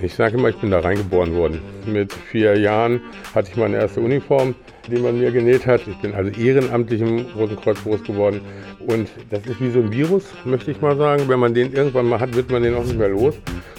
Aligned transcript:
Ich 0.00 0.14
sage 0.14 0.36
immer, 0.36 0.48
ich 0.48 0.56
bin 0.56 0.70
da 0.70 0.78
reingeboren 0.78 1.34
worden. 1.34 1.60
Mit 1.84 2.12
vier 2.12 2.56
Jahren 2.56 3.00
hatte 3.34 3.50
ich 3.50 3.56
meine 3.56 3.76
erste 3.76 4.00
Uniform, 4.00 4.54
die 4.88 4.96
man 4.96 5.18
mir 5.18 5.32
genäht 5.32 5.66
hat. 5.66 5.80
Ich 5.88 5.96
bin 5.96 6.14
also 6.14 6.30
ehrenamtlich 6.30 7.00
im 7.00 7.26
Roten 7.36 7.56
Kreuz 7.56 7.82
groß 7.82 8.04
geworden. 8.04 8.40
Und 8.86 9.08
das 9.30 9.44
ist 9.46 9.60
wie 9.60 9.70
so 9.70 9.80
ein 9.80 9.90
Virus, 9.90 10.24
möchte 10.44 10.70
ich 10.70 10.80
mal 10.80 10.96
sagen. 10.96 11.24
Wenn 11.26 11.40
man 11.40 11.52
den 11.52 11.72
irgendwann 11.72 12.06
mal 12.06 12.20
hat, 12.20 12.34
wird 12.34 12.48
man 12.50 12.62
den 12.62 12.76
auch 12.76 12.84
nicht 12.84 12.96
mehr 12.96 13.08
los. 13.08 13.34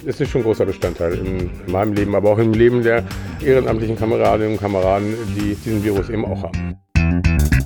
Es 0.05 0.20
ist 0.20 0.29
schon 0.29 0.42
ein 0.42 0.44
großer 0.44 0.66
Bestandteil 0.66 1.13
in 1.13 1.50
meinem 1.71 1.94
Leben, 1.94 2.13
aber 2.13 2.31
auch 2.31 2.38
im 2.38 2.51
Leben 2.51 2.83
der 2.83 3.06
ehrenamtlichen 3.44 3.97
Kameradinnen 3.97 4.54
und 4.54 4.60
Kameraden, 4.60 5.13
die 5.38 5.56
diesen 5.56 5.83
Virus 5.83 6.10
eben 6.10 6.26
auch 6.26 6.44
haben. 6.44 6.76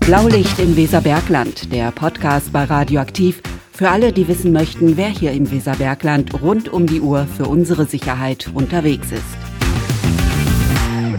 Blaulicht 0.02 0.60
im 0.60 0.76
Weserbergland, 0.78 1.74
der 1.74 1.92
Podcast 1.92 2.54
bei 2.54 2.66
Radioaktiv 2.66 3.42
für 3.74 3.90
alle, 3.90 4.14
die 4.14 4.28
wissen 4.28 4.52
möchten, 4.52 4.98
wer 4.98 5.10
hier 5.10 5.32
im 5.32 5.50
Weserbergland 5.52 6.42
rund 6.42 6.70
um 6.70 6.86
die 6.86 7.02
Uhr 7.02 7.26
für 7.26 7.46
unsere 7.46 7.86
Sicherheit 7.86 8.52
unterwegs 8.54 9.12
ist. 9.12 9.53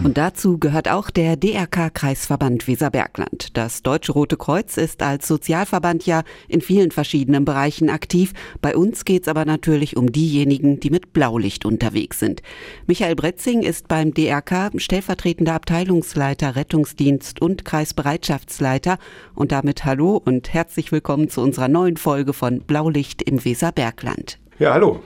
Und 0.05 0.19
dazu 0.19 0.59
gehört 0.59 0.87
auch 0.87 1.09
der 1.09 1.35
DRK 1.35 1.91
Kreisverband 1.91 2.67
Weserbergland. 2.67 3.57
Das 3.57 3.81
Deutsche 3.81 4.11
Rote 4.11 4.37
Kreuz 4.37 4.77
ist 4.77 5.01
als 5.01 5.27
Sozialverband 5.27 6.05
ja 6.05 6.21
in 6.47 6.61
vielen 6.61 6.91
verschiedenen 6.91 7.43
Bereichen 7.43 7.89
aktiv. 7.89 8.33
Bei 8.61 8.75
uns 8.75 9.05
geht's 9.05 9.27
aber 9.27 9.45
natürlich 9.45 9.97
um 9.97 10.11
diejenigen, 10.11 10.79
die 10.79 10.91
mit 10.91 11.11
Blaulicht 11.11 11.65
unterwegs 11.65 12.19
sind. 12.19 12.43
Michael 12.85 13.15
Bretzing 13.15 13.63
ist 13.63 13.87
beim 13.87 14.13
DRK 14.13 14.73
stellvertretender 14.75 15.55
Abteilungsleiter 15.55 16.55
Rettungsdienst 16.55 17.41
und 17.41 17.65
Kreisbereitschaftsleiter. 17.65 18.99
Und 19.33 19.51
damit 19.51 19.85
hallo 19.85 20.21
und 20.23 20.53
herzlich 20.53 20.91
willkommen 20.91 21.29
zu 21.29 21.41
unserer 21.41 21.67
neuen 21.67 21.97
Folge 21.97 22.33
von 22.33 22.59
Blaulicht 22.59 23.23
im 23.23 23.43
Weserbergland. 23.43 24.37
Ja, 24.59 24.75
hallo. 24.75 25.01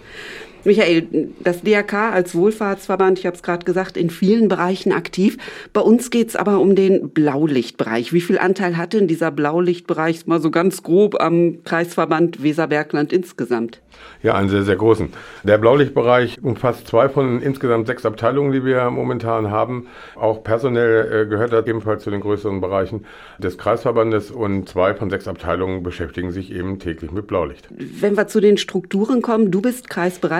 Michael, 0.65 1.07
das 1.39 1.61
DRK 1.61 2.11
als 2.11 2.35
Wohlfahrtsverband, 2.35 3.19
ich 3.19 3.25
habe 3.25 3.35
es 3.35 3.43
gerade 3.43 3.65
gesagt, 3.65 3.97
in 3.97 4.09
vielen 4.09 4.47
Bereichen 4.47 4.91
aktiv. 4.91 5.37
Bei 5.73 5.81
uns 5.81 6.09
geht 6.09 6.29
es 6.29 6.35
aber 6.35 6.59
um 6.59 6.75
den 6.75 7.09
Blaulichtbereich. 7.09 8.13
Wie 8.13 8.21
viel 8.21 8.37
Anteil 8.37 8.77
hat 8.77 8.93
denn 8.93 9.07
dieser 9.07 9.31
Blaulichtbereich 9.31 10.27
mal 10.27 10.41
so 10.41 10.51
ganz 10.51 10.83
grob 10.83 11.21
am 11.21 11.63
Kreisverband 11.63 12.43
Weserbergland 12.43 13.13
insgesamt? 13.13 13.81
Ja, 14.21 14.35
einen 14.35 14.49
sehr, 14.49 14.63
sehr 14.63 14.75
großen. 14.75 15.09
Der 15.43 15.57
Blaulichtbereich 15.57 16.39
umfasst 16.41 16.87
zwei 16.87 17.07
von 17.07 17.41
insgesamt 17.41 17.87
sechs 17.87 18.05
Abteilungen, 18.05 18.51
die 18.51 18.65
wir 18.65 18.89
momentan 18.89 19.49
haben. 19.49 19.87
Auch 20.15 20.43
personell 20.43 21.23
äh, 21.23 21.29
gehört 21.29 21.53
er 21.53 21.65
ebenfalls 21.65 22.03
zu 22.03 22.11
den 22.11 22.19
größeren 22.19 22.59
Bereichen 22.59 23.05
des 23.37 23.57
Kreisverbandes 23.57 24.29
und 24.31 24.67
zwei 24.67 24.93
von 24.93 25.09
sechs 25.09 25.27
Abteilungen 25.27 25.83
beschäftigen 25.83 26.31
sich 26.31 26.51
eben 26.51 26.79
täglich 26.79 27.11
mit 27.11 27.27
Blaulicht. 27.27 27.69
Wenn 27.71 28.17
wir 28.17 28.27
zu 28.27 28.41
den 28.41 28.57
Strukturen 28.57 29.21
kommen, 29.21 29.51
du 29.51 29.61
bist 29.61 29.89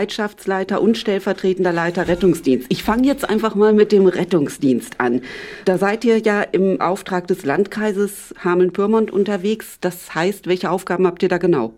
Kreisbereitschaftsleiter 0.10 0.82
und 0.82 0.98
stellvertretender 0.98 1.72
Leiter 1.72 2.08
Rettungsdienst. 2.08 2.68
Ich 2.70 2.84
fange 2.84 3.08
jetzt 3.08 3.30
einfach 3.30 3.56
mal 3.56 3.74
mit 3.74 3.92
dem 3.92 4.08
Rettungsdienst 4.08 5.00
an. 5.00 5.22
Da 5.66 5.78
seid 5.78 6.04
ihr 6.04 6.18
ja 6.18 6.42
im 6.42 6.82
Auftrag 6.82 7.28
des 7.28 7.46
Landkreises 7.46 8.34
Hameln-Pyrmont 8.44 9.12
unterwegs. 9.12 9.78
Das 9.82 10.14
heißt, 10.16 10.48
welche 10.48 10.72
Aufgaben 10.72 11.06
habt 11.06 11.24
ihr 11.24 11.30
da 11.30 11.38
genau? 11.38 11.74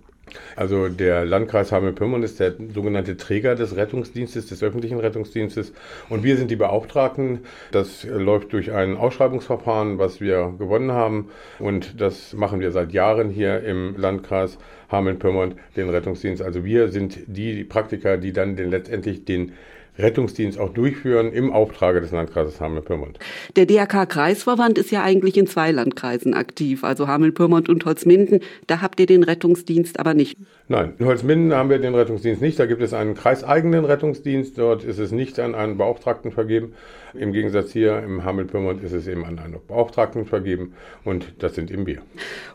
Also 0.55 0.87
der 0.89 1.25
Landkreis 1.25 1.71
Hameln-Pyrmont 1.71 2.23
ist 2.23 2.39
der 2.39 2.53
sogenannte 2.73 3.17
Träger 3.17 3.55
des 3.55 3.75
Rettungsdienstes, 3.75 4.47
des 4.47 4.63
öffentlichen 4.63 4.99
Rettungsdienstes. 4.99 5.73
Und 6.09 6.23
wir 6.23 6.37
sind 6.37 6.51
die 6.51 6.55
Beauftragten. 6.55 7.39
Das 7.71 8.03
läuft 8.03 8.53
durch 8.53 8.71
ein 8.71 8.97
Ausschreibungsverfahren, 8.97 9.97
was 9.97 10.21
wir 10.21 10.53
gewonnen 10.57 10.91
haben. 10.91 11.29
Und 11.59 11.99
das 12.01 12.33
machen 12.33 12.59
wir 12.59 12.71
seit 12.71 12.91
Jahren 12.91 13.29
hier 13.29 13.63
im 13.63 13.95
Landkreis 13.97 14.57
Hameln-Pyrmont, 14.91 15.55
den 15.75 15.89
Rettungsdienst. 15.89 16.41
Also 16.41 16.65
wir 16.65 16.89
sind 16.89 17.19
die 17.27 17.63
Praktiker, 17.63 18.17
die 18.17 18.33
dann 18.33 18.55
den, 18.55 18.69
letztendlich 18.69 19.25
den 19.25 19.53
Rettungsdienst 19.97 20.59
auch 20.59 20.73
durchführen 20.73 21.31
im 21.31 21.51
Auftrage 21.51 22.01
des 22.01 22.11
Landkreises 22.11 22.59
Hameln-Pyrmont. 22.59 23.19
Der 23.55 23.65
DRK-Kreisverband 23.65 24.77
ist 24.77 24.91
ja 24.91 25.03
eigentlich 25.03 25.37
in 25.37 25.47
zwei 25.47 25.71
Landkreisen 25.71 26.33
aktiv, 26.33 26.83
also 26.83 27.07
Hameln-Pyrmont 27.07 27.69
und 27.69 27.85
Holzminden. 27.85 28.39
Da 28.67 28.81
habt 28.81 28.99
ihr 28.99 29.05
den 29.05 29.23
Rettungsdienst 29.23 29.99
aber 29.99 30.13
nicht. 30.13 30.37
Nein, 30.67 30.93
in 30.99 31.05
Holzminden 31.05 31.53
haben 31.53 31.69
wir 31.69 31.79
den 31.79 31.95
Rettungsdienst 31.95 32.41
nicht. 32.41 32.59
Da 32.59 32.65
gibt 32.65 32.81
es 32.81 32.93
einen 32.93 33.15
kreiseigenen 33.15 33.85
Rettungsdienst. 33.85 34.57
Dort 34.57 34.83
ist 34.83 34.99
es 34.99 35.11
nicht 35.11 35.39
an 35.39 35.55
einen 35.55 35.77
Beauftragten 35.77 36.31
vergeben. 36.31 36.73
Im 37.13 37.33
Gegensatz 37.33 37.71
hier 37.71 38.01
im 38.03 38.23
Hameln-Pyrmont 38.23 38.83
ist 38.83 38.93
es 38.93 39.07
eben 39.07 39.25
an 39.25 39.39
einen 39.39 39.57
Beauftragten 39.67 40.25
vergeben. 40.25 40.73
Und 41.03 41.33
das 41.39 41.55
sind 41.55 41.71
eben 41.71 41.85
wir. 41.85 42.01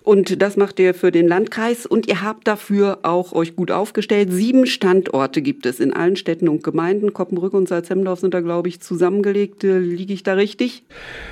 Und 0.03 0.41
das 0.41 0.57
macht 0.57 0.79
ihr 0.79 0.95
für 0.95 1.11
den 1.11 1.29
Landkreis. 1.29 1.87
Und 1.87 2.09
ihr 2.09 2.23
habt 2.23 2.47
dafür 2.47 3.01
auch 3.03 3.33
euch 3.33 3.57
gut 3.57 3.71
aufgestellt. 3.71 4.29
Sieben 4.33 4.67
Standorte 4.67 5.43
gibt 5.43 5.67
es 5.67 5.81
in 5.81 5.93
allen 5.93 6.17
Städten 6.17 6.49
und 6.49 6.63
Gemeinden. 6.63 7.13
Koppenbrück 7.13 7.55
und 7.55 7.69
Salzhemdorf 7.69 8.21
sind 8.21 8.35
da, 8.35 8.41
glaube 8.41 8.69
ich, 8.69 8.81
zusammengelegt. 8.81 9.63
Liege 9.63 10.13
ich 10.13 10.23
da 10.23 10.35
richtig? 10.35 10.85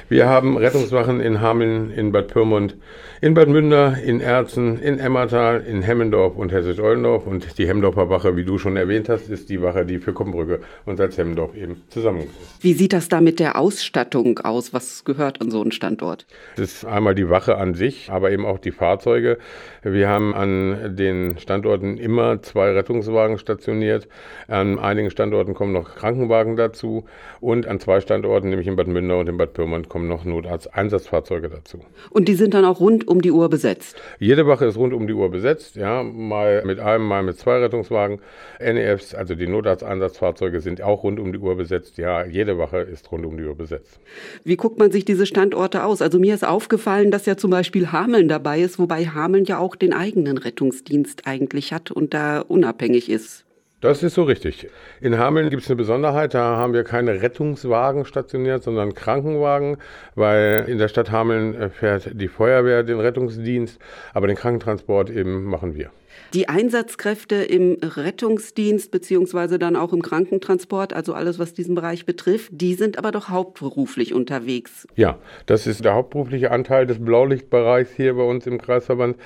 Wir 0.09 0.29
haben 0.29 0.57
Rettungswachen 0.57 1.21
in 1.21 1.41
Hameln, 1.41 1.91
in 1.91 2.13
Bad 2.13 2.29
Pyrmont, 2.29 2.77
in 3.21 3.35
Bad 3.35 3.49
Münder, 3.49 3.97
in 4.05 4.21
Erzen, 4.21 4.81
in 4.81 4.99
Emmertal, 4.99 5.65
in 5.67 5.83
Hemmendorf 5.83 6.37
und 6.37 6.53
Hessisch-Ollendorf. 6.53 7.27
Und 7.27 7.59
die 7.59 7.67
Hemmendorfer 7.67 8.11
Wache, 8.11 8.37
wie 8.37 8.45
du 8.45 8.59
schon 8.59 8.77
erwähnt 8.77 9.09
hast, 9.09 9.31
ist 9.31 9.49
die 9.49 9.63
Wache, 9.63 9.87
die 9.87 9.99
für 9.99 10.13
Koppenbrücke 10.13 10.61
und 10.85 10.97
Salzhemmendorf 10.97 11.57
eben 11.57 11.83
zusammen 11.89 12.21
ist. 12.21 12.31
Wie 12.61 12.75
sieht 12.75 12.93
das 12.93 13.09
da 13.15 13.21
mit 13.21 13.39
der 13.39 13.57
Ausstattung 13.57 14.41
aus? 14.41 14.73
Was 14.73 15.05
gehört 15.05 15.41
an 15.41 15.51
so 15.51 15.63
einen 15.63 15.71
Standort? 15.71 16.27
Das 16.57 16.73
ist 16.73 16.85
einmal 16.85 17.15
die 17.15 17.31
Wache 17.31 17.57
an 17.57 17.75
sich, 17.75 18.11
aber 18.11 18.33
eben 18.33 18.45
auch 18.45 18.59
die 18.59 18.73
Fahrzeuge. 18.73 19.39
Wir 19.85 20.09
haben 20.09 20.35
an 20.35 20.97
den 20.97 21.39
Standorten 21.39 21.97
immer 21.97 22.43
zwei 22.43 22.73
Rettungswagen 22.73 23.39
stationiert. 23.39 24.09
An 24.49 24.81
einigen 24.81 25.11
Standorten 25.11 25.55
kommen 25.55 25.73
noch 25.73 25.95
Krankenwagen 25.95 26.57
dazu. 26.57 27.05
Und 27.41 27.69
an 27.69 27.79
zwei 27.79 28.01
Standorten, 28.01 28.49
nämlich 28.49 28.67
in 28.67 28.75
Bad 28.75 28.89
Münder 28.89 29.19
und 29.19 29.29
in 29.29 29.37
Bad 29.37 29.53
Pyrmont, 29.53 29.89
kommen 29.89 30.09
noch 30.09 30.25
Notarzt-Einsatzfahrzeuge 30.25 31.51
dazu. 31.51 31.79
Und 32.11 32.27
die 32.27 32.35
sind 32.35 32.55
dann 32.55 32.65
auch 32.65 32.81
rund 32.81 33.07
um 33.07 33.21
die 33.21 33.31
Uhr 33.31 33.49
besetzt? 33.49 33.97
Jede 34.19 34.47
Wache 34.49 34.65
ist 34.65 34.77
rund 34.77 34.93
um 34.93 35.07
die 35.07 35.13
Uhr 35.13 35.31
besetzt, 35.31 35.77
ja. 35.77 36.03
Mal 36.03 36.65
mit 36.65 36.81
einem, 36.81 37.07
mal 37.07 37.23
mit 37.23 37.39
zwei 37.39 37.59
Rettungswagen. 37.59 38.19
NEFs, 38.59 39.15
also 39.15 39.37
die 39.37 39.47
Notarzteinsatzfahrzeuge, 39.47 40.61
sind 40.61 40.83
auch 40.83 41.05
rund 41.05 41.21
um 41.21 41.33
die 41.33 41.39
Uhr 41.39 41.57
besetzt. 41.57 41.97
Ja, 41.99 42.25
jede 42.25 42.59
Wache 42.59 42.79
ist 42.79 43.04
rund 43.13 43.27
um 43.27 43.37
die 43.37 43.45
Uhr 43.45 43.57
besetzt. 43.57 44.01
Wie 44.45 44.57
guckt 44.57 44.79
man 44.79 44.91
sich 44.91 45.05
diese 45.05 45.27
Standorte 45.27 45.85
aus? 45.85 46.03
Also 46.03 46.19
mir 46.19 46.35
ist 46.35 46.47
aufgefallen, 46.47 47.11
dass 47.11 47.27
ja 47.27 47.37
zum 47.37 47.51
Beispiel 47.51 47.93
Hameln 47.93 48.29
dabei 48.29 48.61
ist, 48.61 48.79
wobei 48.79 49.07
Hameln 49.07 49.45
ja 49.45 49.59
auch 49.59 49.77
den 49.77 49.93
eigenen 49.93 50.39
Rettungsdienst 50.39 51.27
eigentlich 51.27 51.73
hat 51.73 51.91
und 51.91 52.15
da 52.15 52.41
unabhängig 52.41 53.11
ist. 53.11 53.45
Das 53.81 54.03
ist 54.03 54.15
so 54.15 54.23
richtig. 54.23 54.69
In 55.03 55.19
Hameln 55.19 55.51
gibt 55.51 55.63
es 55.63 55.69
eine 55.69 55.77
Besonderheit, 55.77 56.33
da 56.33 56.57
haben 56.57 56.73
wir 56.73 56.85
keine 56.85 57.21
Rettungswagen 57.21 58.07
stationiert, 58.07 58.63
sondern 58.63 58.95
Krankenwagen, 58.95 59.77
weil 60.15 60.65
in 60.69 60.79
der 60.79 60.89
Stadt 60.89 61.11
Hameln 61.11 61.71
fährt 61.71 62.11
die 62.15 62.29
Feuerwehr 62.29 62.83
den 62.83 62.99
Rettungsdienst, 62.99 63.79
aber 64.15 64.27
den 64.27 64.37
Krankentransport 64.37 65.11
eben 65.11 65.45
machen 65.45 65.75
wir. 65.75 65.91
Die 66.33 66.49
Einsatzkräfte 66.49 67.37
im 67.37 67.79
Rettungsdienst 67.81 68.91
beziehungsweise 68.91 69.59
dann 69.59 69.77
auch 69.77 69.93
im 69.93 70.03
Krankentransport, 70.03 70.93
also 70.93 71.15
alles, 71.15 71.39
was 71.39 71.55
diesen 71.55 71.75
Bereich 71.75 72.07
betrifft, 72.07 72.51
die 72.53 72.75
sind 72.75 72.99
aber 72.99 73.13
doch 73.13 73.29
hauptberuflich 73.29 74.15
unterwegs. 74.15 74.87
Ja, 74.97 75.19
das 75.47 75.67
ist 75.67 75.85
der 75.85 75.95
hauptberufliche 75.95 76.51
Anteil 76.51 76.87
des 76.87 77.05
Blaulichtbereichs 77.05 77.93
hier 77.95 78.15
bei 78.15 78.25
uns 78.25 78.47
im 78.47 78.61
Kreisverband. 78.61 79.17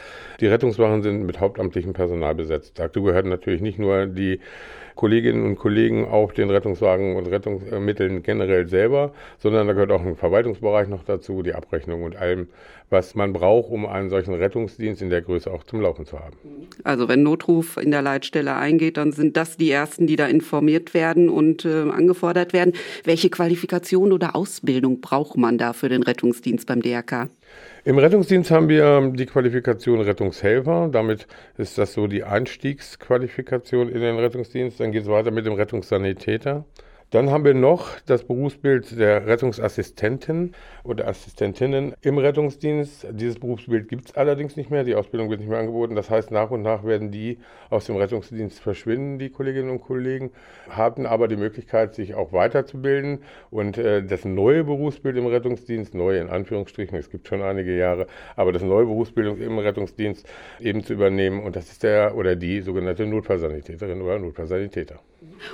Die 0.41 0.47
Rettungswachen 0.47 1.03
sind 1.03 1.25
mit 1.25 1.41
hauptamtlichem 1.41 1.93
Personal 1.93 2.35
besetzt. 2.35 2.79
Dazu 2.79 3.03
gehören 3.03 3.29
natürlich 3.29 3.61
nicht 3.61 3.79
nur 3.79 4.07
die 4.07 4.41
Kolleginnen 4.99 5.47
und 5.47 5.55
Kollegen 5.55 6.09
auf 6.09 6.33
den 6.33 6.51
Rettungswagen 6.51 7.15
und 7.15 7.29
Rettungsmitteln 7.29 8.25
generell 8.25 8.67
selber, 8.67 9.13
sondern 9.39 9.69
da 9.69 9.73
gehört 9.73 9.93
auch 9.93 10.05
ein 10.05 10.17
Verwaltungsbereich 10.17 10.89
noch 10.89 11.05
dazu, 11.05 11.45
die 11.45 11.55
Abrechnung 11.55 12.03
und 12.03 12.17
allem, 12.17 12.49
was 12.91 13.15
man 13.15 13.33
braucht, 13.33 13.71
um 13.71 13.87
einen 13.87 14.09
solchen 14.09 14.35
Rettungsdienst 14.35 15.03
in 15.03 15.11
der 15.11 15.23
Größe 15.23 15.51
auch 15.51 15.65
zum 15.65 15.81
Laufen 15.81 16.07
zu 16.07 16.19
haben. 16.19 16.37
Also 16.85 17.09
wenn 17.09 17.23
Notruf 17.23 17.77
in 17.77 17.91
der 17.91 18.03
Leitstelle 18.03 18.57
eingeht, 18.57 18.97
dann 18.97 19.13
sind 19.13 19.37
das 19.37 19.57
die 19.57 19.71
Ersten, 19.71 20.07
die 20.07 20.17
da 20.17 20.27
informiert 20.27 20.95
werden 20.95 21.29
und 21.29 21.65
äh, 21.65 21.91
angefordert 21.91 22.53
werden. 22.53 22.73
Welche 23.05 23.31
Qualifikation 23.31 24.13
oder 24.13 24.35
Ausbildung 24.35 25.01
braucht 25.01 25.37
man 25.37 25.59
da 25.59 25.73
für 25.73 25.89
den 25.89 26.03
Rettungsdienst 26.03 26.67
beim 26.67 26.83
DRK? 26.83 27.29
Im 27.85 27.99
Rettungsdienst 27.99 28.51
haben 28.51 28.69
wir 28.69 29.13
die 29.15 29.27
Qualifikation 29.27 30.01
Rettungshelfer. 30.01 30.89
Damit 30.93 31.27
ist 31.57 31.79
das 31.79 31.95
so 31.95 32.07
die 32.07 32.25
Einstiegsqualifikation 32.25 33.89
in 33.89 34.01
den 34.01 34.17
Rettungsdienst. 34.17 34.81
Dann 34.81 34.93
geht 34.93 35.03
es 35.03 35.09
weiter 35.09 35.31
mit 35.31 35.47
dem 35.47 35.55
Rettungssanitäter. 35.55 36.65
Dann 37.11 37.31
haben 37.31 37.47
wir 37.47 37.55
noch 37.55 37.99
das 38.05 38.25
Berufsbild 38.25 38.99
der 38.99 39.27
Rettungsassistenten 39.27 40.55
oder 40.85 41.09
Assistentinnen 41.09 41.95
im 42.03 42.19
Rettungsdienst. 42.19 43.07
Dieses 43.13 43.39
Berufsbild 43.39 43.89
gibt 43.89 44.11
es 44.11 44.15
allerdings 44.15 44.57
nicht 44.57 44.71
mehr. 44.71 44.85
Die 44.85 44.95
Ausbildung 44.95 45.31
wird 45.31 45.41
nicht 45.41 45.49
mehr 45.49 45.59
angeboten. 45.59 45.95
Das 45.95 46.11
heißt, 46.11 46.31
nach 46.31 46.51
und 46.51 46.61
nach 46.61 46.85
werden 46.85 47.11
die 47.11 47.39
aus 47.71 47.87
dem 47.87 47.97
Rettungsdienst 47.97 48.61
verschwinden, 48.61 49.19
die 49.19 49.31
Kolleginnen 49.31 49.71
und 49.71 49.81
Kollegen, 49.81 50.33
haben 50.69 51.07
aber 51.07 51.29
die 51.29 51.39
Möglichkeit, 51.39 51.95
sich 51.95 52.15
auch 52.15 52.35
weiterzubilden. 52.35 53.21
Und 53.51 53.79
äh, 53.79 54.05
das 54.05 54.27
neue 54.27 54.65
Berufsbild 54.65 55.17
im 55.17 55.29
Rettungsdienst, 55.29 55.95
neu 55.95 56.19
in 56.19 56.29
Anführungsstrichen, 56.29 56.99
es 56.99 57.09
gibt 57.09 57.27
schon 57.27 57.41
einige 57.41 57.75
Jahre, 57.75 58.07
aber 58.37 58.53
das 58.53 58.63
neue 58.63 58.85
Berufsbildung 58.85 59.39
im 59.39 59.59
Rettungsdienst 59.59 60.29
eben 60.61 60.85
zu 60.85 60.93
übernehmen. 60.93 61.43
Und 61.43 61.57
das 61.57 61.71
ist 61.71 61.83
der 61.85 62.15
oder 62.17 62.37
die 62.37 62.61
sogenannte 62.61 63.07
Notfallsanitäterin 63.07 64.03
oder 64.03 64.19
Notfallsanitäter. 64.19 65.01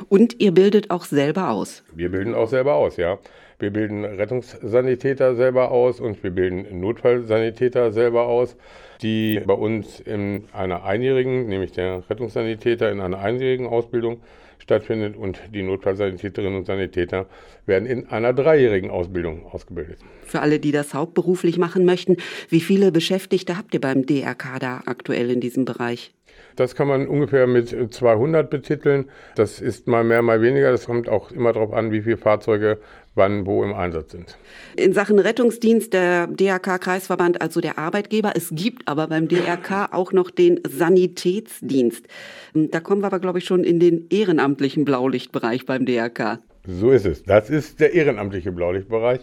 Und 0.08 0.40
ihr 0.40 0.52
bildet 0.52 0.90
auch 0.90 1.04
selber 1.04 1.43
aus? 1.50 1.82
Wir 1.94 2.10
bilden 2.10 2.34
auch 2.34 2.48
selber 2.48 2.74
aus, 2.74 2.96
ja. 2.96 3.18
Wir 3.58 3.70
bilden 3.70 4.04
Rettungssanitäter 4.04 5.36
selber 5.36 5.70
aus 5.70 6.00
und 6.00 6.22
wir 6.22 6.30
bilden 6.30 6.80
Notfallsanitäter 6.80 7.92
selber 7.92 8.26
aus, 8.26 8.56
die 9.00 9.40
bei 9.46 9.54
uns 9.54 10.00
in 10.00 10.44
einer 10.52 10.84
einjährigen, 10.84 11.46
nämlich 11.46 11.72
der 11.72 12.02
Rettungssanitäter 12.10 12.90
in 12.90 13.00
einer 13.00 13.18
einjährigen 13.18 13.66
Ausbildung 13.66 14.20
stattfindet 14.58 15.16
und 15.16 15.40
die 15.52 15.62
Notfallsanitäterinnen 15.62 16.58
und 16.58 16.66
Sanitäter 16.66 17.26
werden 17.66 17.86
in 17.86 18.08
einer 18.08 18.32
dreijährigen 18.32 18.90
Ausbildung 18.90 19.46
ausgebildet. 19.46 19.98
Für 20.24 20.40
alle, 20.40 20.58
die 20.58 20.72
das 20.72 20.94
hauptberuflich 20.94 21.58
machen 21.58 21.84
möchten, 21.84 22.16
wie 22.48 22.60
viele 22.60 22.90
Beschäftigte 22.90 23.56
habt 23.56 23.74
ihr 23.74 23.80
beim 23.80 24.06
DRK 24.06 24.58
da 24.58 24.82
aktuell 24.86 25.30
in 25.30 25.40
diesem 25.40 25.64
Bereich? 25.64 26.12
Das 26.56 26.74
kann 26.74 26.88
man 26.88 27.06
ungefähr 27.06 27.46
mit 27.46 27.94
200 27.94 28.50
betiteln. 28.50 29.10
Das 29.36 29.60
ist 29.60 29.86
mal 29.86 30.04
mehr, 30.04 30.22
mal 30.22 30.40
weniger. 30.42 30.70
Das 30.70 30.86
kommt 30.86 31.08
auch 31.08 31.30
immer 31.30 31.52
darauf 31.52 31.72
an, 31.72 31.92
wie 31.92 32.02
viele 32.02 32.16
Fahrzeuge 32.16 32.78
wann 33.14 33.46
wo 33.46 33.62
im 33.62 33.72
Einsatz 33.74 34.12
sind. 34.12 34.36
In 34.76 34.92
Sachen 34.92 35.18
Rettungsdienst 35.18 35.92
der 35.92 36.26
DRK-Kreisverband, 36.26 37.40
also 37.40 37.60
der 37.60 37.78
Arbeitgeber. 37.78 38.32
Es 38.34 38.50
gibt 38.52 38.88
aber 38.88 39.08
beim 39.08 39.28
DRK 39.28 39.92
auch 39.92 40.12
noch 40.12 40.30
den 40.30 40.60
Sanitätsdienst. 40.66 42.06
Da 42.54 42.80
kommen 42.80 43.02
wir 43.02 43.06
aber, 43.06 43.20
glaube 43.20 43.38
ich, 43.38 43.44
schon 43.44 43.64
in 43.64 43.80
den 43.80 44.06
ehrenamtlichen 44.10 44.84
Blaulichtbereich 44.84 45.66
beim 45.66 45.86
DRK. 45.86 46.40
So 46.66 46.90
ist 46.90 47.06
es. 47.06 47.22
Das 47.22 47.50
ist 47.50 47.80
der 47.80 47.92
ehrenamtliche 47.92 48.50
Blaulichtbereich. 48.50 49.20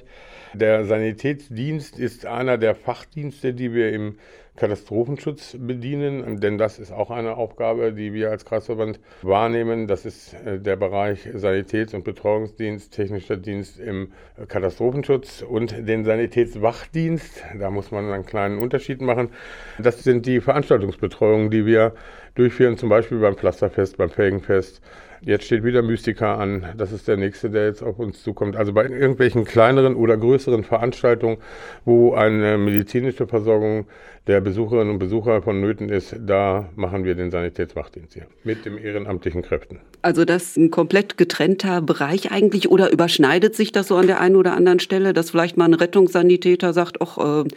Der 0.54 0.86
Sanitätsdienst 0.86 1.98
ist 1.98 2.26
einer 2.26 2.58
der 2.58 2.76
Fachdienste, 2.76 3.54
die 3.54 3.74
wir 3.74 3.92
im 3.94 4.18
Katastrophenschutz 4.56 5.56
bedienen, 5.58 6.40
denn 6.40 6.58
das 6.58 6.78
ist 6.78 6.92
auch 6.92 7.10
eine 7.10 7.38
Aufgabe, 7.38 7.94
die 7.94 8.14
wir 8.14 8.30
als 8.32 8.46
Kreisverband 8.46 9.00
wahrnehmen. 9.22 9.88
Das 9.88 10.06
ist 10.06 10.34
äh, 10.34 10.60
der 10.60 10.76
Bereich 10.76 11.28
Sanitäts- 11.34 11.94
und 11.94 12.04
Betreuungsdienst, 12.04 12.94
technischer 12.94 13.38
Dienst 13.38 13.80
im 13.80 14.12
Katastrophenschutz 14.48 15.42
und 15.42 15.88
den 15.88 16.04
Sanitätswachdienst. 16.04 17.44
Da 17.60 17.72
muss 17.72 17.92
man 17.92 18.12
einen 18.12 18.26
kleinen 18.26 18.60
Unterschied 18.60 19.02
machen. 19.02 19.30
Das 19.80 20.04
sind 20.04 20.26
die 20.26 20.42
Veranstaltungsbetreuungen, 20.42 21.50
die 21.50 21.66
wir 21.66 21.94
durchführen, 22.36 22.78
zum 22.78 22.90
Beispiel 22.90 23.20
beim 23.20 23.36
Pflasterfest, 23.36 23.98
beim 23.98 24.10
Felgenfest, 24.10 24.82
Jetzt 25.24 25.46
steht 25.46 25.64
wieder 25.64 25.84
Mystica 25.84 26.34
an. 26.34 26.66
Das 26.78 26.92
ist 26.92 27.08
der 27.08 27.16
nächste, 27.16 27.52
der 27.52 27.68
jetzt 27.68 27.84
auf 27.84 28.00
uns 28.00 28.24
zukommt. 28.24 28.56
Also 28.56 28.74
bei 28.74 28.86
irgendwelchen 28.86 29.46
kleineren 29.46 29.96
oder 29.96 30.18
größeren 30.18 30.64
Veranstaltungen, 30.64 31.38
wo 31.86 32.16
eine 32.16 32.58
medizinische 32.58 33.28
Versorgung 33.28 33.86
der 34.26 34.42
Besucherinnen 34.42 34.94
und 34.94 35.00
Besucher 35.00 35.44
vonnöten 35.44 35.90
ist, 35.90 36.16
da 36.20 36.70
machen 36.76 37.04
wir 37.04 37.14
den 37.14 37.30
Sanitätswachdienst 37.30 38.14
hier 38.14 38.26
mit 38.44 38.66
den 38.66 38.80
ehrenamtlichen 38.80 39.44
Kräften. 39.44 39.80
Also 40.02 40.26
das 40.26 40.44
ist 40.44 40.58
ein 40.58 40.72
komplett 40.72 41.18
getrennter 41.18 41.82
Bereich 41.82 42.32
eigentlich 42.32 42.70
oder 42.70 42.92
überschneidet 42.92 43.56
sich 43.56 43.72
das 43.72 43.90
so 43.90 43.98
an 43.98 44.08
der 44.08 44.20
einen 44.20 44.36
oder 44.36 44.54
anderen 44.54 44.80
Stelle, 44.80 45.14
dass 45.14 45.30
vielleicht 45.30 45.56
mal 45.56 45.66
ein 45.66 45.76
Rettungssanitäter 45.76 46.74
sagt, 46.74 47.00
ach, 47.00 47.44
äh, 47.46 47.48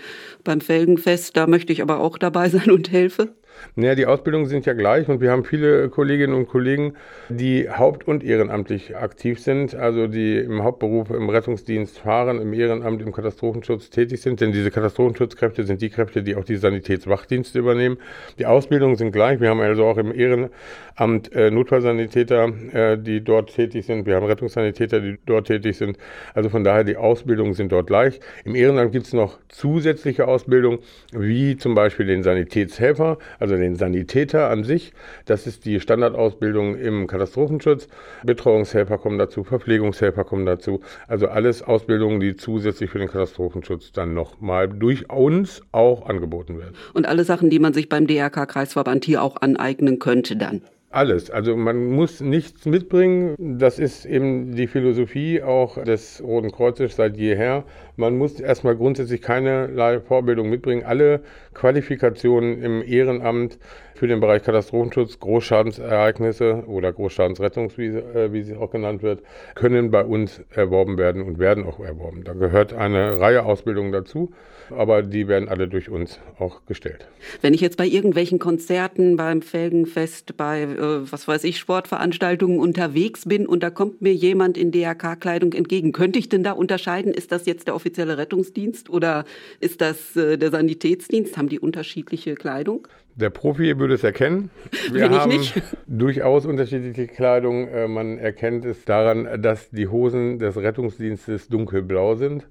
beim 0.43 0.61
Felgenfest, 0.61 1.35
da 1.35 1.47
möchte 1.47 1.73
ich 1.73 1.81
aber 1.81 2.01
auch 2.01 2.19
dabei 2.19 2.49
sein 2.51 2.71
und 2.71 2.93
helfe? 2.93 3.31
Naja, 3.77 3.95
die 3.95 4.07
Ausbildungen 4.07 4.47
sind 4.47 4.67
ja 4.67 4.73
gleich 4.73 5.09
und 5.09 5.21
wir 5.21 5.31
haben 5.31 5.45
viele 5.45 5.89
Kolleginnen 5.89 6.35
und 6.35 6.49
Kollegen, 6.49 6.95
die 7.29 7.69
haupt- 7.69 8.07
und 8.07 8.23
ehrenamtlich 8.23 8.97
aktiv 8.97 9.41
sind, 9.41 9.75
also 9.75 10.07
die 10.07 10.37
im 10.39 10.63
Hauptberuf 10.63 11.11
im 11.11 11.29
Rettungsdienst 11.29 11.99
fahren, 11.99 12.41
im 12.41 12.53
Ehrenamt 12.53 13.03
im 13.03 13.13
Katastrophenschutz 13.13 13.91
tätig 13.91 14.21
sind, 14.21 14.41
denn 14.41 14.53
diese 14.53 14.71
Katastrophenschutzkräfte 14.71 15.65
sind 15.65 15.83
die 15.83 15.91
Kräfte, 15.91 16.23
die 16.23 16.37
auch 16.37 16.45
die 16.45 16.57
Sanitätswachdienste 16.57 17.59
übernehmen. 17.59 17.99
Die 18.39 18.47
Ausbildungen 18.47 18.97
sind 18.97 19.13
gleich, 19.13 19.41
wir 19.41 19.51
haben 19.51 19.61
also 19.61 19.85
auch 19.85 19.99
im 19.99 20.13
Ehrenamt 20.13 21.33
äh, 21.33 21.51
Notfallsanitäter, 21.51 22.53
äh, 22.73 22.99
die 22.99 23.23
dort 23.23 23.55
tätig 23.55 23.87
sind, 23.87 24.07
wir 24.07 24.17
haben 24.17 24.27
Rettungssanitäter, 24.27 25.01
die 25.01 25.19
dort 25.27 25.47
tätig 25.47 25.77
sind, 25.77 25.99
also 26.35 26.49
von 26.49 26.65
daher 26.65 26.85
die 26.85 26.97
Ausbildungen 26.97 27.55
sind 27.55 27.73
dort 27.73 27.87
gleich. 27.87 28.21
Im 28.45 28.55
Ehrenamt 28.55 28.93
gibt 28.93 29.07
es 29.07 29.13
noch 29.13 29.39
zusätzliche 29.49 30.27
Ausbildungen, 30.29 30.79
wie 31.13 31.57
zum 31.57 31.75
Beispiel 31.75 32.07
den 32.07 32.23
Sanitätshelfer, 32.23 33.19
also 33.45 33.57
den 33.57 33.77
Sanitäter 33.77 34.49
an 34.49 34.65
sich. 34.65 34.95
Das 35.27 35.47
ist 35.47 35.67
die 35.67 35.79
Standardausbildung 35.79 36.77
im 36.77 37.07
Katastrophenschutz. 37.07 37.89
Betreuungshelfer 38.25 38.97
kommen 38.97 39.19
dazu, 39.19 39.45
Verpflegungshelfer 39.45 40.25
kommen 40.25 40.47
dazu. 40.47 40.81
Also 41.09 41.29
alles 41.29 41.63
Ausbildungen, 41.63 42.21
die 42.21 42.37
zusätzlich 42.37 42.89
für 42.89 42.99
den 42.99 43.09
Katastrophenschutz 43.09 43.93
dann 43.93 44.15
nochmal 44.15 44.67
durch 44.69 45.11
uns 45.11 45.61
auch 45.73 46.07
angeboten 46.09 46.59
werden. 46.59 46.75
Und 46.95 47.07
alle 47.07 47.25
Sachen, 47.25 47.51
die 47.51 47.59
man 47.59 47.75
sich 47.75 47.91
beim 47.91 48.07
DRK-Kreisverband 48.07 49.05
hier 49.05 49.23
auch 49.23 49.37
aneignen 49.37 49.99
könnte 49.99 50.37
dann. 50.37 50.63
Alles. 50.95 51.29
Also 51.29 51.57
man 51.57 51.87
muss 51.87 52.21
nichts 52.21 52.67
mitbringen. 52.67 53.35
Das 53.59 53.81
ist 53.81 54.07
eben 54.07 54.55
die 54.55 54.69
Philosophie 54.69 55.43
auch 55.43 55.83
des 55.83 56.23
Roten 56.23 56.53
Kreuzes 56.53 56.95
seit 56.95 57.17
jeher. 57.17 57.65
Man 57.97 58.17
muss 58.17 58.39
erstmal 58.39 58.77
grundsätzlich 58.77 59.21
keinerlei 59.21 59.99
Vorbildung 59.99 60.51
mitbringen. 60.51 60.85
Alle 60.85 61.23
Qualifikationen 61.53 62.63
im 62.63 62.81
Ehrenamt 62.87 63.59
für 63.95 64.07
den 64.07 64.21
Bereich 64.21 64.43
Katastrophenschutz, 64.43 65.19
Großschadensereignisse 65.19 66.65
oder 66.67 66.93
Großschadensrettung, 66.93 67.73
wie, 67.77 67.87
äh, 67.87 68.33
wie 68.33 68.43
sie 68.43 68.57
auch 68.57 68.71
genannt 68.71 69.03
wird, 69.03 69.23
können 69.55 69.91
bei 69.91 70.05
uns 70.05 70.43
erworben 70.51 70.99
werden 70.99 71.23
und 71.23 71.39
werden 71.39 71.65
auch 71.65 71.81
erworben. 71.81 72.23
Da 72.25 72.35
gehört 72.35 72.73
eine 72.73 73.21
Reihe 73.21 73.45
Ausbildungen 73.45 73.93
dazu, 73.93 74.33
aber 74.71 75.03
die 75.03 75.29
werden 75.29 75.49
alle 75.49 75.69
durch 75.69 75.89
uns 75.91 76.21
auch 76.39 76.67
gestellt. 76.67 77.07
Wenn 77.41 77.55
ich 77.55 77.61
jetzt 77.61 77.77
bei 77.77 77.87
irgendwelchen 77.87 78.39
Konzerten, 78.39 79.17
beim 79.17 79.43
Felgenfest, 79.43 80.37
bei 80.37 80.67
äh, 80.85 81.13
was 81.13 81.27
weiß 81.27 81.45
ich, 81.45 81.59
Sportveranstaltungen 81.59 82.59
unterwegs 82.59 83.27
bin 83.27 83.47
und 83.47 83.63
da 83.63 83.71
kommt 83.71 84.03
mir 84.03 84.15
jemand 84.15 84.57
in 84.57 84.71
DRK-Kleidung 84.71 85.53
entgegen, 85.53 85.93
könnte 85.93 86.19
ich 86.19 86.29
denn 86.29 86.43
da 86.43 86.53
unterscheiden, 86.53 87.13
ist 87.13 87.33
das 87.33 87.47
jetzt 87.47 87.67
der 87.67 87.75
offizielle 87.75 88.19
Rettungsdienst 88.19 88.91
oder 88.91 89.25
ist 89.61 89.81
das 89.81 90.17
äh, 90.17 90.37
der 90.39 90.51
Sanitätsdienst? 90.51 91.37
Haben 91.37 91.49
die 91.49 91.61
unterschiedliche 91.61 92.35
Kleidung? 92.35 92.87
Der 93.17 93.31
Profi 93.31 93.79
würde 93.79 93.95
es 93.95 94.03
erkennen. 94.03 94.51
Wir 94.91 95.09
haben 95.09 95.31
nicht. 95.31 95.55
durchaus 95.87 96.47
unterschiedliche 96.47 97.07
Kleidung. 97.07 97.69
Äh, 97.69 97.89
man 97.89 98.19
erkennt 98.19 98.65
es 98.65 98.85
daran, 98.85 99.41
dass 99.41 99.71
die 99.71 99.89
Hosen 99.89 100.39
des 100.39 100.57
Rettungsdienstes 100.57 101.49
dunkelblau 101.49 102.17
sind. 102.17 102.47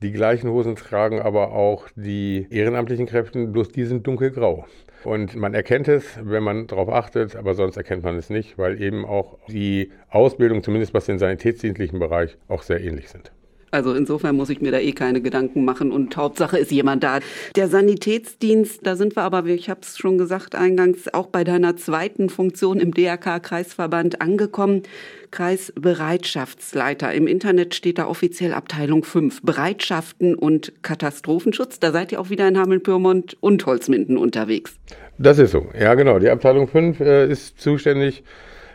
Die 0.00 0.12
gleichen 0.12 0.48
Hosen 0.50 0.76
tragen 0.76 1.20
aber 1.20 1.52
auch 1.52 1.88
die 1.96 2.46
ehrenamtlichen 2.50 3.06
Kräfte, 3.06 3.46
bloß 3.48 3.70
die 3.70 3.84
sind 3.84 4.06
dunkelgrau. 4.06 4.64
Und 5.02 5.34
man 5.34 5.54
erkennt 5.54 5.88
es, 5.88 6.18
wenn 6.22 6.44
man 6.44 6.68
darauf 6.68 6.88
achtet, 6.88 7.34
aber 7.34 7.54
sonst 7.54 7.76
erkennt 7.76 8.04
man 8.04 8.16
es 8.16 8.30
nicht, 8.30 8.58
weil 8.58 8.80
eben 8.80 9.04
auch 9.04 9.38
die 9.48 9.90
Ausbildung, 10.08 10.62
zumindest 10.62 10.94
was 10.94 11.06
den 11.06 11.18
sanitätsdienstlichen 11.18 11.98
Bereich, 11.98 12.36
auch 12.46 12.62
sehr 12.62 12.80
ähnlich 12.80 13.08
sind. 13.08 13.32
Also 13.70 13.92
insofern 13.94 14.36
muss 14.36 14.50
ich 14.50 14.60
mir 14.60 14.72
da 14.72 14.78
eh 14.78 14.92
keine 14.92 15.20
Gedanken 15.20 15.64
machen 15.64 15.92
und 15.92 16.16
Hauptsache 16.16 16.58
ist 16.58 16.70
jemand 16.70 17.02
da. 17.02 17.20
Der 17.56 17.68
Sanitätsdienst, 17.68 18.86
da 18.86 18.96
sind 18.96 19.16
wir 19.16 19.22
aber, 19.22 19.44
ich 19.46 19.68
habe 19.68 19.80
es 19.82 19.98
schon 19.98 20.18
gesagt 20.18 20.54
eingangs, 20.54 21.12
auch 21.12 21.26
bei 21.26 21.44
deiner 21.44 21.76
zweiten 21.76 22.28
Funktion 22.28 22.80
im 22.80 22.92
DRK-Kreisverband 22.92 24.20
angekommen. 24.20 24.82
Kreisbereitschaftsleiter. 25.30 27.12
Im 27.12 27.26
Internet 27.26 27.74
steht 27.74 27.98
da 27.98 28.06
offiziell 28.06 28.54
Abteilung 28.54 29.04
5, 29.04 29.42
Bereitschaften 29.42 30.34
und 30.34 30.72
Katastrophenschutz. 30.82 31.80
Da 31.80 31.92
seid 31.92 32.12
ihr 32.12 32.20
auch 32.20 32.30
wieder 32.30 32.48
in 32.48 32.58
Hameln-Pyrmont 32.58 33.36
und 33.40 33.66
Holzminden 33.66 34.16
unterwegs. 34.16 34.76
Das 35.18 35.38
ist 35.38 35.50
so. 35.50 35.66
Ja, 35.78 35.94
genau. 35.94 36.18
Die 36.18 36.30
Abteilung 36.30 36.68
5 36.68 37.00
äh, 37.00 37.30
ist 37.30 37.60
zuständig 37.60 38.22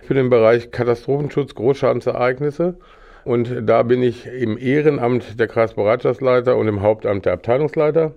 für 0.06 0.14
den 0.14 0.30
Bereich 0.30 0.72
Katastrophenschutz, 0.72 1.56
Großschadensereignisse. 1.56 2.78
Und 3.26 3.68
da 3.68 3.84
bin 3.84 4.04
ich 4.04 4.26
im 4.26 4.58
Ehrenamt 4.58 5.40
der 5.40 5.48
Kreisbereitschaftsleiter 5.48 6.58
und 6.58 6.68
im 6.68 6.82
Hauptamt 6.82 7.26
der 7.26 7.34
Abteilungsleiter 7.34 8.14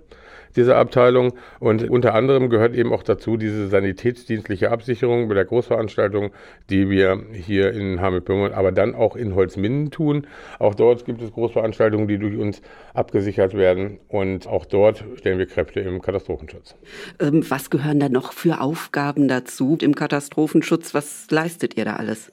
dieser 0.55 0.77
Abteilung. 0.77 1.33
Und 1.59 1.89
unter 1.89 2.13
anderem 2.13 2.49
gehört 2.49 2.75
eben 2.75 2.91
auch 2.93 3.03
dazu 3.03 3.37
diese 3.37 3.67
sanitätsdienstliche 3.67 4.71
Absicherung 4.71 5.27
bei 5.27 5.35
der 5.35 5.45
Großveranstaltung, 5.45 6.31
die 6.69 6.89
wir 6.89 7.23
hier 7.31 7.71
in 7.73 8.01
Hamelpyrmont, 8.01 8.53
aber 8.53 8.71
dann 8.71 8.95
auch 8.95 9.15
in 9.15 9.35
Holzminden 9.35 9.91
tun. 9.91 10.27
Auch 10.59 10.75
dort 10.75 11.05
gibt 11.05 11.21
es 11.21 11.31
Großveranstaltungen, 11.31 12.07
die 12.07 12.17
durch 12.17 12.37
uns 12.37 12.61
abgesichert 12.93 13.53
werden. 13.53 13.99
Und 14.07 14.47
auch 14.47 14.65
dort 14.65 15.05
stellen 15.15 15.37
wir 15.37 15.45
Kräfte 15.45 15.79
im 15.79 16.01
Katastrophenschutz. 16.01 16.75
Ähm, 17.19 17.43
was 17.49 17.69
gehören 17.69 17.99
da 17.99 18.09
noch 18.09 18.33
für 18.33 18.59
Aufgaben 18.61 19.27
dazu 19.27 19.77
im 19.81 19.95
Katastrophenschutz? 19.95 20.93
Was 20.93 21.27
leistet 21.29 21.77
ihr 21.77 21.85
da 21.85 21.95
alles? 21.95 22.31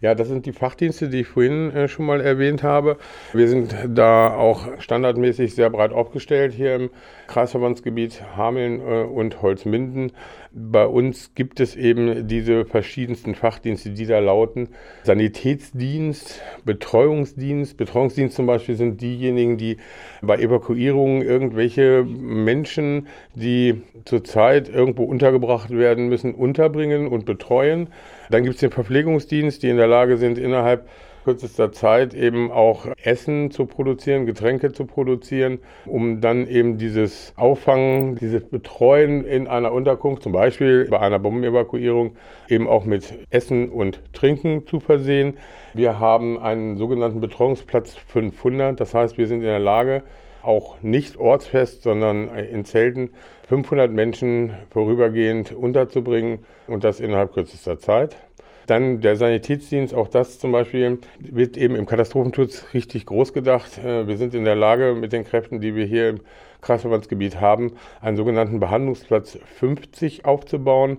Ja, 0.00 0.14
das 0.14 0.28
sind 0.28 0.46
die 0.46 0.52
Fachdienste, 0.52 1.08
die 1.08 1.20
ich 1.20 1.28
vorhin 1.28 1.70
äh, 1.70 1.88
schon 1.88 2.06
mal 2.06 2.20
erwähnt 2.20 2.62
habe. 2.62 2.98
Wir 3.32 3.48
sind 3.48 3.74
da 3.88 4.34
auch 4.34 4.80
standardmäßig 4.80 5.54
sehr 5.54 5.70
breit 5.70 5.92
aufgestellt 5.92 6.52
hier 6.52 6.74
im 6.74 6.90
Kreisverbandsgebiet 7.26 8.22
Hameln 8.36 8.80
äh, 8.80 9.02
und 9.04 9.42
Holzminden. 9.42 10.12
Bei 10.52 10.86
uns 10.86 11.34
gibt 11.34 11.60
es 11.60 11.76
eben 11.76 12.26
diese 12.28 12.64
verschiedensten 12.64 13.34
Fachdienste, 13.34 13.90
die 13.90 14.06
da 14.06 14.20
lauten 14.20 14.70
Sanitätsdienst, 15.02 16.40
Betreuungsdienst. 16.64 17.76
Betreuungsdienst 17.76 18.36
zum 18.36 18.46
Beispiel 18.46 18.74
sind 18.74 19.02
diejenigen, 19.02 19.58
die 19.58 19.76
bei 20.22 20.38
Evakuierungen 20.38 21.20
irgendwelche 21.20 22.04
Menschen, 22.04 23.08
die 23.34 23.82
zurzeit 24.06 24.68
irgendwo 24.68 25.04
untergebracht 25.04 25.70
werden 25.70 26.08
müssen, 26.08 26.34
unterbringen 26.34 27.06
und 27.06 27.26
betreuen. 27.26 27.88
Dann 28.30 28.42
gibt 28.42 28.54
es 28.56 28.60
den 28.60 28.70
Verpflegungsdienst, 28.70 29.62
die 29.62 29.68
in 29.68 29.76
der 29.76 29.86
Lage 29.86 30.16
sind, 30.16 30.38
innerhalb 30.38 30.88
kürzester 31.26 31.72
Zeit 31.72 32.14
eben 32.14 32.52
auch 32.52 32.86
Essen 33.02 33.50
zu 33.50 33.66
produzieren, 33.66 34.26
Getränke 34.26 34.72
zu 34.72 34.86
produzieren, 34.86 35.58
um 35.84 36.20
dann 36.20 36.46
eben 36.46 36.78
dieses 36.78 37.32
Auffangen, 37.36 38.14
dieses 38.14 38.44
Betreuen 38.44 39.24
in 39.24 39.48
einer 39.48 39.72
Unterkunft, 39.72 40.22
zum 40.22 40.30
Beispiel 40.30 40.86
bei 40.88 41.00
einer 41.00 41.18
Bombenevakuierung, 41.18 42.16
eben 42.48 42.68
auch 42.68 42.84
mit 42.84 43.12
Essen 43.30 43.70
und 43.70 44.00
Trinken 44.12 44.68
zu 44.68 44.78
versehen. 44.78 45.36
Wir 45.74 45.98
haben 45.98 46.38
einen 46.38 46.76
sogenannten 46.76 47.20
Betreuungsplatz 47.20 47.96
500, 47.96 48.78
das 48.78 48.94
heißt, 48.94 49.18
wir 49.18 49.26
sind 49.26 49.38
in 49.38 49.46
der 49.46 49.58
Lage, 49.58 50.04
auch 50.46 50.82
nicht 50.82 51.16
ortsfest, 51.16 51.82
sondern 51.82 52.28
in 52.28 52.64
Zelten 52.64 53.10
500 53.48 53.90
Menschen 53.90 54.54
vorübergehend 54.70 55.52
unterzubringen 55.52 56.40
und 56.66 56.84
das 56.84 57.00
innerhalb 57.00 57.32
kürzester 57.32 57.78
Zeit. 57.78 58.16
Dann 58.66 59.00
der 59.00 59.14
Sanitätsdienst, 59.14 59.94
auch 59.94 60.08
das 60.08 60.40
zum 60.40 60.50
Beispiel 60.50 60.98
wird 61.20 61.56
eben 61.56 61.76
im 61.76 61.86
Katastrophenschutz 61.86 62.74
richtig 62.74 63.06
groß 63.06 63.32
gedacht. 63.32 63.78
Äh, 63.78 64.08
wir 64.08 64.16
sind 64.16 64.34
in 64.34 64.44
der 64.44 64.56
Lage, 64.56 64.94
mit 64.94 65.12
den 65.12 65.24
Kräften, 65.24 65.60
die 65.60 65.76
wir 65.76 65.86
hier 65.86 66.08
im 66.08 66.20
Kreisverbandsgebiet 66.62 67.40
haben, 67.40 67.76
einen 68.00 68.16
sogenannten 68.16 68.58
Behandlungsplatz 68.58 69.38
50 69.58 70.24
aufzubauen. 70.24 70.98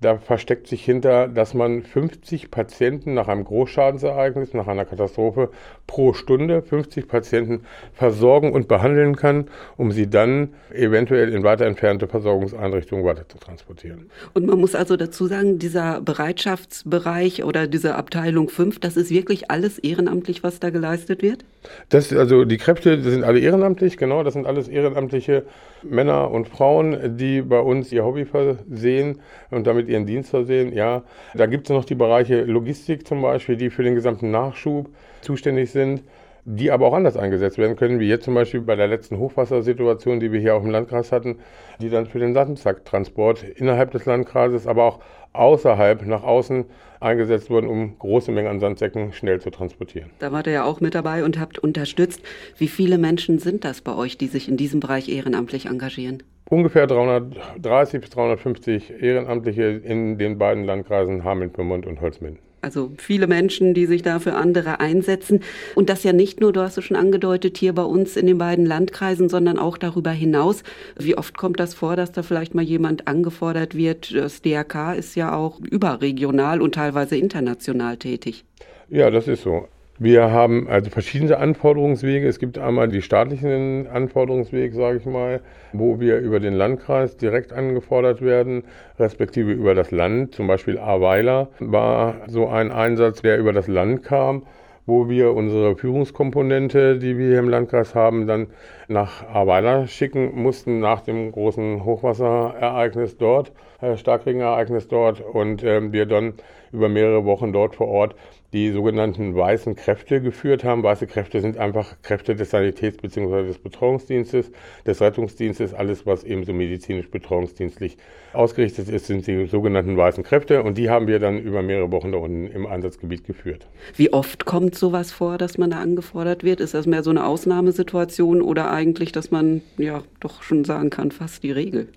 Da 0.00 0.16
versteckt 0.16 0.68
sich 0.68 0.84
hinter, 0.84 1.26
dass 1.26 1.54
man 1.54 1.82
50 1.82 2.52
Patienten 2.52 3.14
nach 3.14 3.26
einem 3.26 3.42
Großschadensereignis, 3.42 4.54
nach 4.54 4.68
einer 4.68 4.84
Katastrophe 4.84 5.50
pro 5.88 6.12
Stunde 6.12 6.62
50 6.62 7.08
Patienten 7.08 7.64
versorgen 7.94 8.52
und 8.52 8.68
behandeln 8.68 9.16
kann, 9.16 9.48
um 9.76 9.90
sie 9.90 10.08
dann 10.08 10.54
eventuell 10.72 11.34
in 11.34 11.42
weiter 11.42 11.66
entfernte 11.66 12.06
Versorgungseinrichtungen 12.06 13.04
weiter 13.04 13.28
zu 13.28 13.38
transportieren. 13.38 14.08
Und 14.34 14.46
man 14.46 14.60
muss 14.60 14.76
also 14.76 14.96
dazu 14.96 15.26
sagen, 15.26 15.58
dieser 15.58 16.00
Bereitschaftsbereich 16.00 17.42
oder 17.42 17.66
diese 17.66 17.96
Abteilung 17.96 18.50
5, 18.50 18.78
das 18.78 18.96
ist 18.96 19.10
wirklich 19.10 19.50
alles 19.50 19.80
ehrenamtlich, 19.80 20.44
was 20.44 20.60
da 20.60 20.70
geleistet 20.70 21.22
wird? 21.22 21.44
Das, 21.88 22.12
also 22.12 22.44
die 22.44 22.56
Kräfte 22.56 23.02
sind 23.02 23.24
alle 23.24 23.40
ehrenamtlich, 23.40 23.96
genau, 23.96 24.22
das 24.22 24.34
sind 24.34 24.46
alles 24.46 24.68
ehrenamtliche 24.68 25.44
Männer 25.82 26.30
und 26.30 26.48
Frauen, 26.48 27.16
die 27.16 27.42
bei 27.42 27.60
uns 27.60 27.92
ihr 27.92 28.04
Hobby 28.04 28.24
versehen 28.24 29.20
und 29.50 29.66
damit 29.66 29.87
ihren 29.88 30.06
Dienst 30.06 30.30
versehen. 30.30 30.72
Ja, 30.72 31.02
da 31.34 31.46
gibt 31.46 31.68
es 31.68 31.74
noch 31.74 31.84
die 31.84 31.94
Bereiche 31.94 32.42
Logistik 32.42 33.06
zum 33.06 33.22
Beispiel, 33.22 33.56
die 33.56 33.70
für 33.70 33.82
den 33.82 33.94
gesamten 33.94 34.30
Nachschub 34.30 34.88
zuständig 35.20 35.70
sind 35.70 36.02
die 36.50 36.70
aber 36.70 36.86
auch 36.86 36.94
anders 36.94 37.18
eingesetzt 37.18 37.58
werden 37.58 37.76
können, 37.76 38.00
wie 38.00 38.08
jetzt 38.08 38.24
zum 38.24 38.32
Beispiel 38.32 38.62
bei 38.62 38.74
der 38.74 38.88
letzten 38.88 39.18
Hochwassersituation, 39.18 40.18
die 40.18 40.32
wir 40.32 40.40
hier 40.40 40.54
auch 40.54 40.64
im 40.64 40.70
Landkreis 40.70 41.12
hatten, 41.12 41.40
die 41.78 41.90
dann 41.90 42.06
für 42.06 42.18
den 42.18 42.32
Sandzacktransport 42.32 43.42
innerhalb 43.42 43.90
des 43.90 44.06
Landkreises, 44.06 44.66
aber 44.66 44.84
auch 44.84 45.00
außerhalb 45.34 46.06
nach 46.06 46.22
außen 46.22 46.64
eingesetzt 47.00 47.50
wurden, 47.50 47.68
um 47.68 47.98
große 47.98 48.32
Mengen 48.32 48.48
an 48.48 48.60
Sandsäcken 48.60 49.12
schnell 49.12 49.42
zu 49.42 49.50
transportieren. 49.50 50.08
Da 50.20 50.32
wart 50.32 50.46
ihr 50.46 50.54
ja 50.54 50.64
auch 50.64 50.80
mit 50.80 50.94
dabei 50.94 51.22
und 51.22 51.38
habt 51.38 51.58
unterstützt. 51.58 52.22
Wie 52.56 52.68
viele 52.68 52.96
Menschen 52.96 53.38
sind 53.38 53.64
das 53.64 53.82
bei 53.82 53.94
euch, 53.94 54.16
die 54.16 54.26
sich 54.26 54.48
in 54.48 54.56
diesem 54.56 54.80
Bereich 54.80 55.10
ehrenamtlich 55.10 55.66
engagieren? 55.66 56.22
Ungefähr 56.50 56.86
330 56.86 58.00
bis 58.00 58.10
350 58.10 59.02
Ehrenamtliche 59.02 59.64
in 59.64 60.16
den 60.16 60.38
beiden 60.38 60.64
Landkreisen 60.64 61.22
Hameln-Pyrmont 61.22 61.86
und 61.86 62.00
Holzminden. 62.00 62.38
Also 62.60 62.90
viele 62.96 63.26
Menschen, 63.26 63.72
die 63.72 63.86
sich 63.86 64.02
da 64.02 64.18
für 64.18 64.34
andere 64.34 64.80
einsetzen. 64.80 65.40
Und 65.76 65.90
das 65.90 66.02
ja 66.02 66.12
nicht 66.12 66.40
nur, 66.40 66.52
du 66.52 66.60
hast 66.60 66.76
es 66.76 66.84
schon 66.84 66.96
angedeutet, 66.96 67.56
hier 67.56 67.72
bei 67.72 67.82
uns 67.82 68.16
in 68.16 68.26
den 68.26 68.38
beiden 68.38 68.66
Landkreisen, 68.66 69.28
sondern 69.28 69.58
auch 69.58 69.78
darüber 69.78 70.10
hinaus. 70.10 70.64
Wie 70.98 71.16
oft 71.16 71.36
kommt 71.36 71.60
das 71.60 71.74
vor, 71.74 71.94
dass 71.94 72.12
da 72.12 72.22
vielleicht 72.22 72.54
mal 72.54 72.64
jemand 72.64 73.06
angefordert 73.06 73.76
wird? 73.76 74.12
Das 74.14 74.42
DRK 74.42 74.94
ist 74.94 75.14
ja 75.14 75.36
auch 75.36 75.60
überregional 75.60 76.60
und 76.60 76.74
teilweise 76.74 77.16
international 77.16 77.96
tätig. 77.96 78.44
Ja, 78.88 79.10
das 79.10 79.28
ist 79.28 79.42
so. 79.42 79.68
Wir 80.00 80.30
haben 80.30 80.68
also 80.68 80.90
verschiedene 80.90 81.38
Anforderungswege. 81.38 82.28
Es 82.28 82.38
gibt 82.38 82.56
einmal 82.56 82.86
die 82.86 83.02
staatlichen 83.02 83.88
Anforderungswege, 83.88 84.72
sage 84.72 84.98
ich 84.98 85.06
mal, 85.06 85.40
wo 85.72 85.98
wir 85.98 86.18
über 86.18 86.38
den 86.38 86.54
Landkreis 86.54 87.16
direkt 87.16 87.52
angefordert 87.52 88.22
werden, 88.22 88.62
respektive 89.00 89.50
über 89.50 89.74
das 89.74 89.90
Land. 89.90 90.36
Zum 90.36 90.46
Beispiel 90.46 90.78
Aweiler 90.78 91.48
war 91.58 92.14
so 92.28 92.46
ein 92.46 92.70
Einsatz, 92.70 93.22
der 93.22 93.38
über 93.38 93.52
das 93.52 93.66
Land 93.66 94.04
kam 94.04 94.44
wo 94.88 95.06
wir 95.06 95.34
unsere 95.34 95.76
Führungskomponente, 95.76 96.98
die 96.98 97.18
wir 97.18 97.28
hier 97.28 97.38
im 97.40 97.50
Landkreis 97.50 97.94
haben, 97.94 98.26
dann 98.26 98.46
nach 98.88 99.22
Aweiler 99.28 99.86
schicken 99.86 100.34
mussten 100.34 100.80
nach 100.80 101.02
dem 101.02 101.30
großen 101.30 101.84
Hochwasserereignis 101.84 103.18
dort, 103.18 103.52
äh, 103.82 103.98
Starkregenereignis 103.98 104.88
dort 104.88 105.20
und 105.20 105.62
äh, 105.62 105.92
wir 105.92 106.06
dann 106.06 106.32
über 106.72 106.88
mehrere 106.88 107.26
Wochen 107.26 107.52
dort 107.52 107.76
vor 107.76 107.88
Ort 107.88 108.14
die 108.52 108.70
sogenannten 108.70 109.34
weißen 109.34 109.76
Kräfte 109.76 110.22
geführt 110.22 110.64
haben. 110.64 110.82
Weiße 110.82 111.06
Kräfte 111.06 111.40
sind 111.40 111.58
einfach 111.58 111.96
Kräfte 112.02 112.34
des 112.34 112.50
Sanitäts- 112.50 112.96
bzw. 112.96 113.46
des 113.46 113.58
Betreuungsdienstes, 113.58 114.50
des 114.86 115.00
Rettungsdienstes. 115.02 115.74
Alles, 115.74 116.06
was 116.06 116.24
eben 116.24 116.44
so 116.44 116.54
medizinisch 116.54 117.10
betreuungsdienstlich 117.10 117.98
ausgerichtet 118.32 118.88
ist, 118.88 119.06
sind 119.06 119.26
die 119.26 119.46
sogenannten 119.46 119.96
weißen 119.96 120.24
Kräfte. 120.24 120.62
Und 120.62 120.78
die 120.78 120.88
haben 120.88 121.06
wir 121.06 121.18
dann 121.18 121.38
über 121.38 121.62
mehrere 121.62 121.92
Wochen 121.92 122.12
da 122.12 122.18
unten 122.18 122.46
im 122.46 122.66
Einsatzgebiet 122.66 123.24
geführt. 123.24 123.66
Wie 123.96 124.12
oft 124.12 124.46
kommt 124.46 124.74
sowas 124.74 125.12
vor, 125.12 125.36
dass 125.36 125.58
man 125.58 125.70
da 125.70 125.80
angefordert 125.80 126.42
wird? 126.42 126.60
Ist 126.60 126.72
das 126.72 126.86
mehr 126.86 127.02
so 127.02 127.10
eine 127.10 127.26
Ausnahmesituation 127.26 128.40
oder 128.40 128.70
eigentlich, 128.70 129.12
dass 129.12 129.30
man 129.30 129.60
ja 129.76 130.02
doch 130.20 130.42
schon 130.42 130.64
sagen 130.64 130.88
kann, 130.88 131.10
fast 131.10 131.42
die 131.42 131.52
Regel? 131.52 131.88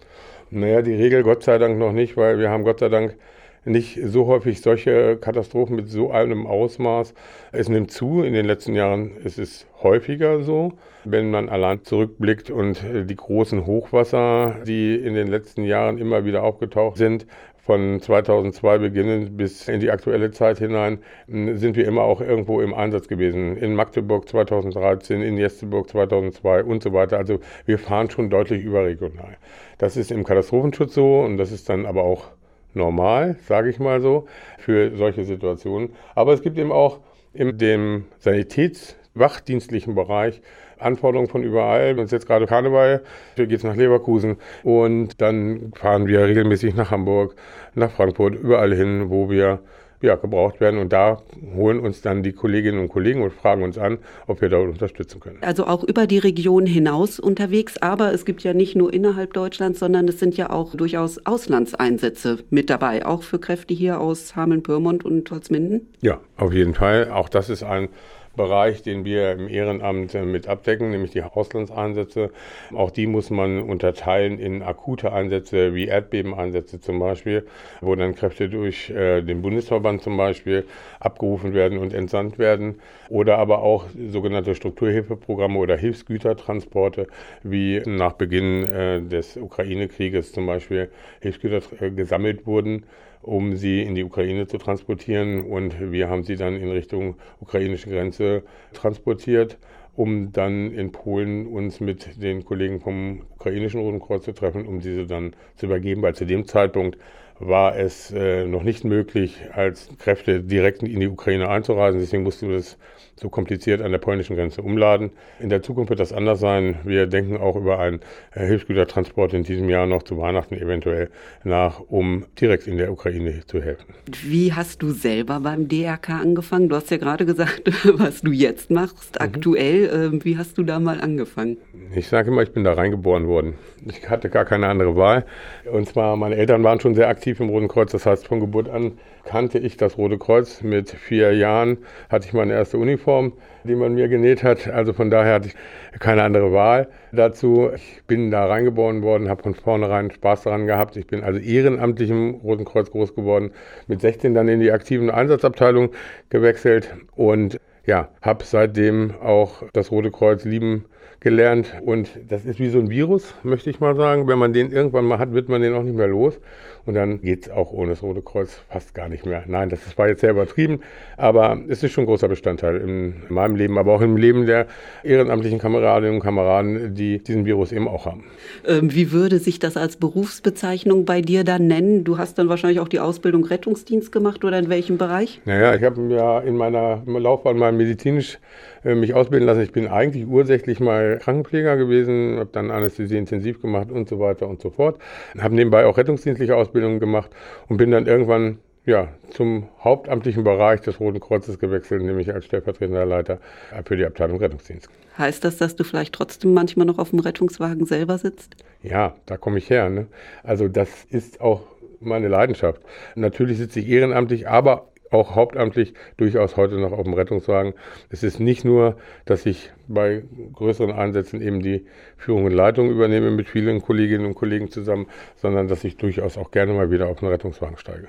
Naja, 0.49 0.81
die 0.81 0.93
Regel 0.93 1.23
Gott 1.23 1.43
sei 1.43 1.57
Dank 1.57 1.79
noch 1.79 1.93
nicht, 1.93 2.17
weil 2.17 2.37
wir 2.37 2.49
haben 2.49 2.65
Gott 2.65 2.79
sei 2.79 2.89
Dank 2.89 3.15
nicht 3.63 3.99
so 4.03 4.27
häufig 4.27 4.61
solche 4.61 5.17
Katastrophen 5.17 5.75
mit 5.75 5.89
so 5.89 6.11
einem 6.11 6.47
Ausmaß. 6.47 7.13
Es 7.51 7.69
nimmt 7.69 7.91
zu. 7.91 8.23
In 8.23 8.33
den 8.33 8.45
letzten 8.45 8.73
Jahren 8.73 9.17
ist 9.17 9.37
es 9.37 9.67
häufiger 9.83 10.41
so. 10.43 10.73
Wenn 11.03 11.31
man 11.31 11.49
allein 11.49 11.83
zurückblickt 11.83 12.49
und 12.49 12.83
die 12.83 13.15
großen 13.15 13.65
Hochwasser, 13.65 14.57
die 14.65 14.95
in 14.95 15.13
den 15.13 15.27
letzten 15.27 15.63
Jahren 15.63 15.97
immer 15.97 16.25
wieder 16.25 16.43
aufgetaucht 16.43 16.97
sind, 16.97 17.25
von 17.63 18.01
2002 18.01 18.79
beginnend 18.79 19.37
bis 19.37 19.67
in 19.67 19.79
die 19.79 19.91
aktuelle 19.91 20.31
Zeit 20.31 20.57
hinein 20.57 20.99
sind 21.27 21.75
wir 21.75 21.87
immer 21.87 22.01
auch 22.01 22.19
irgendwo 22.19 22.59
im 22.59 22.73
Einsatz 22.73 23.07
gewesen. 23.07 23.55
In 23.55 23.75
Magdeburg 23.75 24.27
2013, 24.27 25.21
in 25.21 25.37
Jesteburg 25.37 25.87
2002 25.87 26.63
und 26.63 26.81
so 26.81 26.91
weiter. 26.91 27.17
Also 27.17 27.39
wir 27.65 27.77
fahren 27.77 28.09
schon 28.09 28.31
deutlich 28.31 28.63
überregional. 28.63 29.37
Das 29.77 29.95
ist 29.95 30.11
im 30.11 30.23
Katastrophenschutz 30.23 30.95
so 30.95 31.21
und 31.21 31.37
das 31.37 31.51
ist 31.51 31.69
dann 31.69 31.85
aber 31.85 32.03
auch 32.03 32.31
normal, 32.73 33.35
sage 33.47 33.69
ich 33.69 33.79
mal 33.79 34.01
so, 34.01 34.25
für 34.59 34.95
solche 34.95 35.23
Situationen. 35.23 35.89
Aber 36.15 36.33
es 36.33 36.41
gibt 36.41 36.57
eben 36.57 36.71
auch 36.71 36.99
in 37.33 37.57
dem 37.57 38.05
Sanitätswachdienstlichen 38.19 39.95
Bereich 39.95 40.41
Anforderungen 40.79 41.29
von 41.29 41.43
überall. 41.43 41.95
Wenn 41.95 42.05
es 42.05 42.11
jetzt 42.11 42.27
gerade 42.27 42.47
Karneval, 42.47 43.03
hier 43.35 43.47
geht 43.47 43.57
es 43.59 43.63
nach 43.63 43.75
Leverkusen 43.75 44.37
und 44.63 45.21
dann 45.21 45.71
fahren 45.75 46.07
wir 46.07 46.25
regelmäßig 46.25 46.75
nach 46.75 46.91
Hamburg, 46.91 47.35
nach 47.75 47.91
Frankfurt, 47.91 48.35
überall 48.35 48.73
hin, 48.73 49.09
wo 49.09 49.29
wir 49.29 49.59
ja, 50.01 50.15
gebraucht 50.15 50.59
werden. 50.59 50.79
Und 50.79 50.93
da 50.93 51.21
holen 51.55 51.79
uns 51.79 52.01
dann 52.01 52.23
die 52.23 52.33
Kolleginnen 52.33 52.79
und 52.79 52.89
Kollegen 52.89 53.21
und 53.21 53.33
fragen 53.33 53.63
uns 53.63 53.77
an, 53.77 53.99
ob 54.27 54.41
wir 54.41 54.49
dort 54.49 54.69
unterstützen 54.69 55.19
können. 55.19 55.37
Also 55.41 55.65
auch 55.65 55.83
über 55.83 56.07
die 56.07 56.17
Region 56.17 56.65
hinaus 56.65 57.19
unterwegs. 57.19 57.77
Aber 57.77 58.13
es 58.13 58.25
gibt 58.25 58.43
ja 58.43 58.53
nicht 58.53 58.75
nur 58.75 58.93
innerhalb 58.93 59.33
Deutschlands, 59.33 59.79
sondern 59.79 60.07
es 60.07 60.19
sind 60.19 60.37
ja 60.37 60.49
auch 60.49 60.75
durchaus 60.75 61.25
Auslandseinsätze 61.25 62.39
mit 62.49 62.69
dabei, 62.69 63.05
auch 63.05 63.23
für 63.23 63.39
Kräfte 63.39 63.73
hier 63.73 63.99
aus 63.99 64.35
Hameln-Pyrmont 64.35 65.05
und 65.05 65.29
Holzminden. 65.29 65.87
Ja, 66.01 66.19
auf 66.37 66.53
jeden 66.53 66.73
Fall. 66.73 67.11
Auch 67.11 67.29
das 67.29 67.49
ist 67.49 67.63
ein 67.63 67.89
Bereich, 68.35 68.81
den 68.81 69.03
wir 69.03 69.33
im 69.33 69.49
Ehrenamt 69.49 70.15
äh, 70.15 70.23
mit 70.23 70.47
abdecken, 70.47 70.91
nämlich 70.91 71.11
die 71.11 71.21
Auslandseinsätze. 71.21 72.31
Auch 72.73 72.89
die 72.89 73.05
muss 73.05 73.29
man 73.29 73.61
unterteilen 73.61 74.39
in 74.39 74.63
akute 74.63 75.11
Einsätze 75.11 75.75
wie 75.75 75.87
Erdbebeneinsätze 75.87 76.79
zum 76.79 76.99
Beispiel, 76.99 77.45
wo 77.81 77.93
dann 77.95 78.15
Kräfte 78.15 78.47
durch 78.47 78.89
äh, 78.89 79.21
den 79.21 79.41
Bundesverband 79.41 80.01
zum 80.01 80.15
Beispiel 80.15 80.65
abgerufen 80.99 81.53
werden 81.53 81.77
und 81.77 81.93
entsandt 81.93 82.39
werden. 82.39 82.79
Oder 83.09 83.37
aber 83.37 83.63
auch 83.63 83.85
sogenannte 84.09 84.55
Strukturhilfeprogramme 84.55 85.59
oder 85.59 85.75
Hilfsgütertransporte, 85.75 87.07
wie 87.43 87.81
nach 87.85 88.13
Beginn 88.13 88.63
äh, 88.63 89.01
des 89.01 89.35
Ukraine-Krieges 89.35 90.31
zum 90.31 90.45
Beispiel 90.45 90.89
Hilfsgüter 91.19 91.61
gesammelt 91.89 92.47
wurden 92.47 92.85
um 93.21 93.55
sie 93.55 93.81
in 93.81 93.95
die 93.95 94.03
Ukraine 94.03 94.47
zu 94.47 94.57
transportieren. 94.57 95.45
Und 95.45 95.91
wir 95.91 96.09
haben 96.09 96.23
sie 96.23 96.35
dann 96.35 96.55
in 96.55 96.69
Richtung 96.69 97.15
ukrainische 97.39 97.89
Grenze 97.89 98.43
transportiert, 98.73 99.57
um 99.95 100.31
dann 100.31 100.71
in 100.71 100.91
Polen 100.91 101.47
uns 101.47 101.79
mit 101.79 102.21
den 102.21 102.45
Kollegen 102.45 102.79
vom 102.79 103.23
ukrainischen 103.35 103.81
Roten 103.81 103.99
Kreuz 103.99 104.23
zu 104.23 104.33
treffen, 104.33 104.65
um 104.65 104.79
diese 104.79 105.05
dann 105.05 105.35
zu 105.55 105.65
übergeben, 105.65 106.01
weil 106.01 106.15
zu 106.15 106.25
dem 106.25 106.45
Zeitpunkt 106.45 106.97
war 107.41 107.77
es 107.77 108.11
äh, 108.11 108.45
noch 108.45 108.63
nicht 108.63 108.83
möglich, 108.83 109.37
als 109.53 109.89
Kräfte 109.97 110.41
direkt 110.41 110.83
in 110.83 110.99
die 110.99 111.07
Ukraine 111.07 111.49
einzureisen. 111.49 111.99
Deswegen 111.99 112.23
mussten 112.23 112.49
wir 112.49 112.57
das 112.57 112.77
so 113.21 113.29
kompliziert 113.29 113.81
an 113.81 113.91
der 113.91 113.99
polnischen 113.99 114.35
Grenze 114.35 114.63
umladen. 114.63 115.11
In 115.39 115.49
der 115.49 115.61
Zukunft 115.61 115.91
wird 115.91 115.99
das 115.99 116.11
anders 116.11 116.39
sein. 116.39 116.79
Wir 116.83 117.05
denken 117.05 117.37
auch 117.37 117.55
über 117.55 117.79
einen 117.79 117.99
äh, 118.33 118.45
Hilfsgütertransport 118.47 119.33
in 119.33 119.43
diesem 119.43 119.69
Jahr 119.69 119.85
noch 119.85 120.01
zu 120.03 120.17
Weihnachten 120.17 120.55
eventuell 120.55 121.11
nach, 121.43 121.79
um 121.79 122.25
direkt 122.39 122.65
in 122.65 122.77
der 122.77 122.91
Ukraine 122.91 123.45
zu 123.45 123.61
helfen. 123.61 123.93
Wie 124.23 124.53
hast 124.53 124.81
du 124.81 124.89
selber 124.89 125.39
beim 125.39 125.67
DRK 125.67 126.09
angefangen? 126.09 126.67
Du 126.67 126.75
hast 126.75 126.89
ja 126.89 126.97
gerade 126.97 127.25
gesagt, 127.25 127.61
was 127.99 128.21
du 128.21 128.31
jetzt 128.31 128.71
machst, 128.71 129.19
mhm. 129.19 129.25
aktuell. 129.25 130.11
Äh, 130.13 130.25
wie 130.25 130.37
hast 130.37 130.57
du 130.57 130.63
da 130.63 130.79
mal 130.79 130.99
angefangen? 130.99 131.57
Ich 131.93 132.07
sage 132.07 132.31
immer, 132.31 132.41
ich 132.41 132.53
bin 132.53 132.63
da 132.63 132.73
reingeboren 132.73 133.27
worden. 133.27 133.53
Ich 133.85 134.09
hatte 134.09 134.29
gar 134.29 134.45
keine 134.45 134.67
andere 134.67 134.95
Wahl. 134.95 135.25
Und 135.71 135.87
zwar, 135.87 136.15
meine 136.15 136.35
Eltern 136.35 136.63
waren 136.63 136.79
schon 136.79 136.95
sehr 136.95 137.07
aktiv 137.07 137.30
im 137.39 137.49
Roten 137.49 137.67
Kreuz. 137.67 137.91
Das 137.91 138.05
heißt, 138.05 138.27
von 138.27 138.39
Geburt 138.39 138.69
an 138.69 138.97
kannte 139.23 139.59
ich 139.59 139.77
das 139.77 139.97
Rote 139.97 140.17
Kreuz. 140.17 140.61
Mit 140.61 140.89
vier 140.89 141.33
Jahren 141.33 141.77
hatte 142.09 142.27
ich 142.27 142.33
meine 142.33 142.53
erste 142.53 142.77
Uniform, 142.77 143.33
die 143.63 143.75
man 143.75 143.93
mir 143.93 144.07
genäht 144.07 144.43
hat. 144.43 144.67
Also 144.67 144.93
von 144.93 145.09
daher 145.09 145.35
hatte 145.35 145.49
ich 145.49 145.99
keine 145.99 146.23
andere 146.23 146.51
Wahl 146.51 146.89
dazu. 147.11 147.69
Ich 147.75 148.01
bin 148.07 148.31
da 148.31 148.45
reingeboren 148.45 149.01
worden, 149.01 149.29
habe 149.29 149.43
von 149.43 149.53
vornherein 149.53 150.11
Spaß 150.11 150.43
daran 150.43 150.67
gehabt. 150.67 150.97
Ich 150.97 151.07
bin 151.07 151.23
also 151.23 151.39
ehrenamtlich 151.39 152.09
im 152.09 152.35
Roten 152.35 152.65
Kreuz 152.65 152.91
groß 152.91 153.15
geworden. 153.15 153.51
Mit 153.87 154.01
16 154.01 154.33
dann 154.33 154.47
in 154.47 154.59
die 154.59 154.71
aktiven 154.71 155.09
Einsatzabteilung 155.09 155.89
gewechselt 156.29 156.93
und 157.15 157.59
ja, 157.85 158.09
habe 158.21 158.43
seitdem 158.43 159.13
auch 159.21 159.63
das 159.73 159.91
Rote 159.91 160.11
Kreuz 160.11 160.45
lieben 160.45 160.85
gelernt. 161.21 161.71
Und 161.85 162.09
das 162.27 162.45
ist 162.45 162.59
wie 162.59 162.69
so 162.69 162.79
ein 162.79 162.89
Virus, 162.89 163.33
möchte 163.43 163.69
ich 163.69 163.79
mal 163.79 163.95
sagen. 163.95 164.27
Wenn 164.27 164.39
man 164.39 164.51
den 164.51 164.71
irgendwann 164.71 165.05
mal 165.05 165.19
hat, 165.19 165.33
wird 165.33 165.47
man 165.47 165.61
den 165.61 165.73
auch 165.73 165.83
nicht 165.83 165.95
mehr 165.95 166.07
los. 166.07 166.39
Und 166.85 166.95
dann 166.95 167.21
geht 167.21 167.45
es 167.45 167.51
auch 167.51 167.71
ohne 167.71 167.91
das 167.91 168.01
Rote 168.01 168.23
Kreuz 168.23 168.59
fast 168.69 168.95
gar 168.95 169.07
nicht 169.07 169.25
mehr. 169.25 169.43
Nein, 169.45 169.69
das 169.69 169.79
war 169.99 170.07
jetzt 170.07 170.21
sehr 170.21 170.31
übertrieben, 170.31 170.79
aber 171.15 171.59
es 171.67 171.83
ist 171.83 171.91
schon 171.91 172.05
ein 172.05 172.07
großer 172.07 172.27
Bestandteil 172.27 172.77
in 172.77 173.13
meinem 173.29 173.55
Leben, 173.55 173.77
aber 173.77 173.93
auch 173.93 174.01
im 174.01 174.17
Leben 174.17 174.47
der 174.47 174.65
ehrenamtlichen 175.03 175.59
Kameradinnen 175.59 176.15
und 176.15 176.21
Kameraden, 176.21 176.95
die 176.95 177.19
diesen 177.19 177.45
Virus 177.45 177.71
eben 177.71 177.87
auch 177.87 178.07
haben. 178.07 178.23
Ähm, 178.65 178.93
wie 178.95 179.11
würde 179.11 179.37
sich 179.37 179.59
das 179.59 179.77
als 179.77 179.95
Berufsbezeichnung 179.97 181.05
bei 181.05 181.21
dir 181.21 181.43
dann 181.43 181.67
nennen? 181.67 182.03
Du 182.03 182.17
hast 182.17 182.39
dann 182.39 182.49
wahrscheinlich 182.49 182.79
auch 182.79 182.87
die 182.87 182.99
Ausbildung 182.99 183.45
Rettungsdienst 183.45 184.11
gemacht 184.11 184.43
oder 184.43 184.57
in 184.57 184.69
welchem 184.69 184.97
Bereich? 184.97 185.39
Naja, 185.45 185.75
ich 185.75 185.83
habe 185.83 186.01
ja 186.11 186.39
in 186.39 186.57
meiner 186.57 187.03
Laufbahn 187.05 187.57
mal 187.57 187.71
medizinisch 187.71 188.39
äh, 188.83 188.95
mich 188.95 189.13
ausbilden 189.13 189.45
lassen. 189.45 189.61
Ich 189.61 189.71
bin 189.71 189.87
eigentlich 189.87 190.25
ursächlich 190.25 190.79
mal 190.79 191.10
Krankenpfleger 191.17 191.77
gewesen, 191.77 192.37
habe 192.39 192.49
dann 192.51 192.71
Anästhesie 192.71 193.17
intensiv 193.17 193.61
gemacht 193.61 193.91
und 193.91 194.09
so 194.09 194.19
weiter 194.19 194.47
und 194.47 194.61
so 194.61 194.69
fort. 194.69 194.99
Habe 195.39 195.55
nebenbei 195.55 195.85
auch 195.85 195.97
rettungsdienstliche 195.97 196.55
Ausbildung 196.55 196.99
gemacht 196.99 197.31
und 197.67 197.77
bin 197.77 197.91
dann 197.91 198.05
irgendwann 198.05 198.59
ja, 198.85 199.09
zum 199.29 199.69
hauptamtlichen 199.83 200.43
Bereich 200.43 200.81
des 200.81 200.99
Roten 200.99 201.19
Kreuzes 201.19 201.59
gewechselt, 201.59 202.01
nämlich 202.01 202.33
als 202.33 202.45
stellvertretender 202.45 203.05
Leiter 203.05 203.39
für 203.85 203.95
die 203.95 204.05
Abteilung 204.05 204.39
Rettungsdienst. 204.39 204.89
Heißt 205.17 205.43
das, 205.43 205.57
dass 205.57 205.75
du 205.75 205.83
vielleicht 205.83 206.13
trotzdem 206.13 206.53
manchmal 206.53 206.87
noch 206.87 206.97
auf 206.97 207.11
dem 207.11 207.19
Rettungswagen 207.19 207.85
selber 207.85 208.17
sitzt? 208.17 208.55
Ja, 208.81 209.15
da 209.27 209.37
komme 209.37 209.59
ich 209.59 209.69
her. 209.69 209.89
Ne? 209.89 210.07
Also 210.43 210.67
das 210.67 210.89
ist 211.09 211.41
auch 211.41 211.61
meine 211.99 212.27
Leidenschaft. 212.27 212.81
Natürlich 213.15 213.57
sitze 213.59 213.79
ich 213.79 213.87
ehrenamtlich, 213.87 214.47
aber 214.47 214.90
auch 215.11 215.35
hauptamtlich 215.35 215.93
durchaus 216.17 216.57
heute 216.57 216.75
noch 216.75 216.93
auf 216.93 217.03
dem 217.03 217.13
Rettungswagen. 217.13 217.73
Es 218.09 218.23
ist 218.23 218.39
nicht 218.39 218.65
nur, 218.65 218.97
dass 219.25 219.45
ich 219.45 219.71
bei 219.87 220.23
größeren 220.53 220.91
Einsätzen 220.91 221.41
eben 221.41 221.61
die 221.61 221.85
Führung 222.17 222.45
und 222.45 222.53
Leitung 222.53 222.89
übernehme 222.89 223.29
mit 223.29 223.49
vielen 223.49 223.81
Kolleginnen 223.81 224.25
und 224.25 224.35
Kollegen 224.35 224.71
zusammen, 224.71 225.07
sondern 225.35 225.67
dass 225.67 225.83
ich 225.83 225.97
durchaus 225.97 226.37
auch 226.37 226.51
gerne 226.51 226.73
mal 226.73 226.91
wieder 226.91 227.07
auf 227.07 227.19
den 227.19 227.27
Rettungswagen 227.27 227.77
steige. 227.77 228.07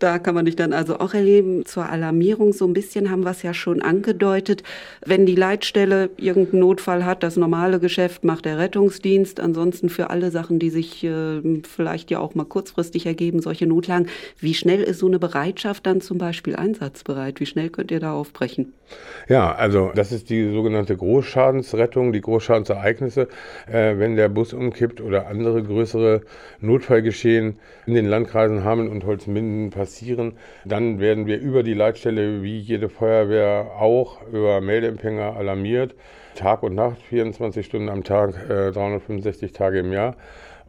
Da 0.00 0.18
kann 0.18 0.34
man 0.34 0.46
dich 0.46 0.56
dann 0.56 0.72
also 0.72 0.98
auch 0.98 1.14
erleben. 1.14 1.64
Zur 1.64 1.88
Alarmierung 1.88 2.52
so 2.52 2.66
ein 2.66 2.72
bisschen 2.72 3.10
haben 3.10 3.24
wir 3.24 3.30
es 3.30 3.42
ja 3.42 3.54
schon 3.54 3.80
angedeutet. 3.80 4.64
Wenn 5.06 5.26
die 5.26 5.36
Leitstelle 5.36 6.10
irgendeinen 6.16 6.60
Notfall 6.60 7.04
hat, 7.04 7.22
das 7.22 7.36
normale 7.36 7.78
Geschäft 7.78 8.24
macht 8.24 8.46
der 8.46 8.58
Rettungsdienst. 8.58 9.38
Ansonsten 9.38 9.88
für 9.88 10.10
alle 10.10 10.32
Sachen, 10.32 10.58
die 10.58 10.70
sich 10.70 11.04
äh, 11.04 11.40
vielleicht 11.62 12.10
ja 12.10 12.18
auch 12.18 12.34
mal 12.34 12.44
kurzfristig 12.44 13.06
ergeben, 13.06 13.40
solche 13.40 13.66
Notlagen. 13.66 14.08
Wie 14.40 14.54
schnell 14.54 14.82
ist 14.82 14.98
so 14.98 15.06
eine 15.06 15.20
Bereitschaft 15.20 15.86
dann 15.86 16.00
zum 16.00 16.18
Beispiel 16.18 16.31
einsatzbereit? 16.56 17.40
Wie 17.40 17.46
schnell 17.46 17.70
könnt 17.70 17.90
ihr 17.90 18.00
da 18.00 18.12
aufbrechen? 18.12 18.72
Ja, 19.28 19.54
also 19.54 19.92
das 19.94 20.12
ist 20.12 20.30
die 20.30 20.52
sogenannte 20.52 20.96
Großschadensrettung, 20.96 22.12
die 22.12 22.20
Großschadensereignisse. 22.20 23.28
Äh, 23.66 23.98
wenn 23.98 24.16
der 24.16 24.28
Bus 24.28 24.52
umkippt 24.52 25.00
oder 25.00 25.26
andere 25.26 25.62
größere 25.62 26.22
Notfallgeschehen 26.60 27.58
in 27.86 27.94
den 27.94 28.06
Landkreisen 28.06 28.64
Hameln 28.64 28.88
und 28.88 29.04
Holzminden 29.04 29.70
passieren, 29.70 30.34
dann 30.64 31.00
werden 31.00 31.26
wir 31.26 31.38
über 31.38 31.62
die 31.62 31.74
Leitstelle 31.74 32.42
wie 32.42 32.58
jede 32.58 32.88
Feuerwehr 32.88 33.72
auch 33.78 34.26
über 34.32 34.60
Meldeempfänger 34.60 35.36
alarmiert. 35.36 35.94
Tag 36.34 36.62
und 36.62 36.74
Nacht, 36.74 37.02
24 37.02 37.64
Stunden 37.66 37.88
am 37.88 38.04
Tag, 38.04 38.34
äh, 38.48 38.72
365 38.72 39.52
Tage 39.52 39.80
im 39.80 39.92
Jahr. 39.92 40.16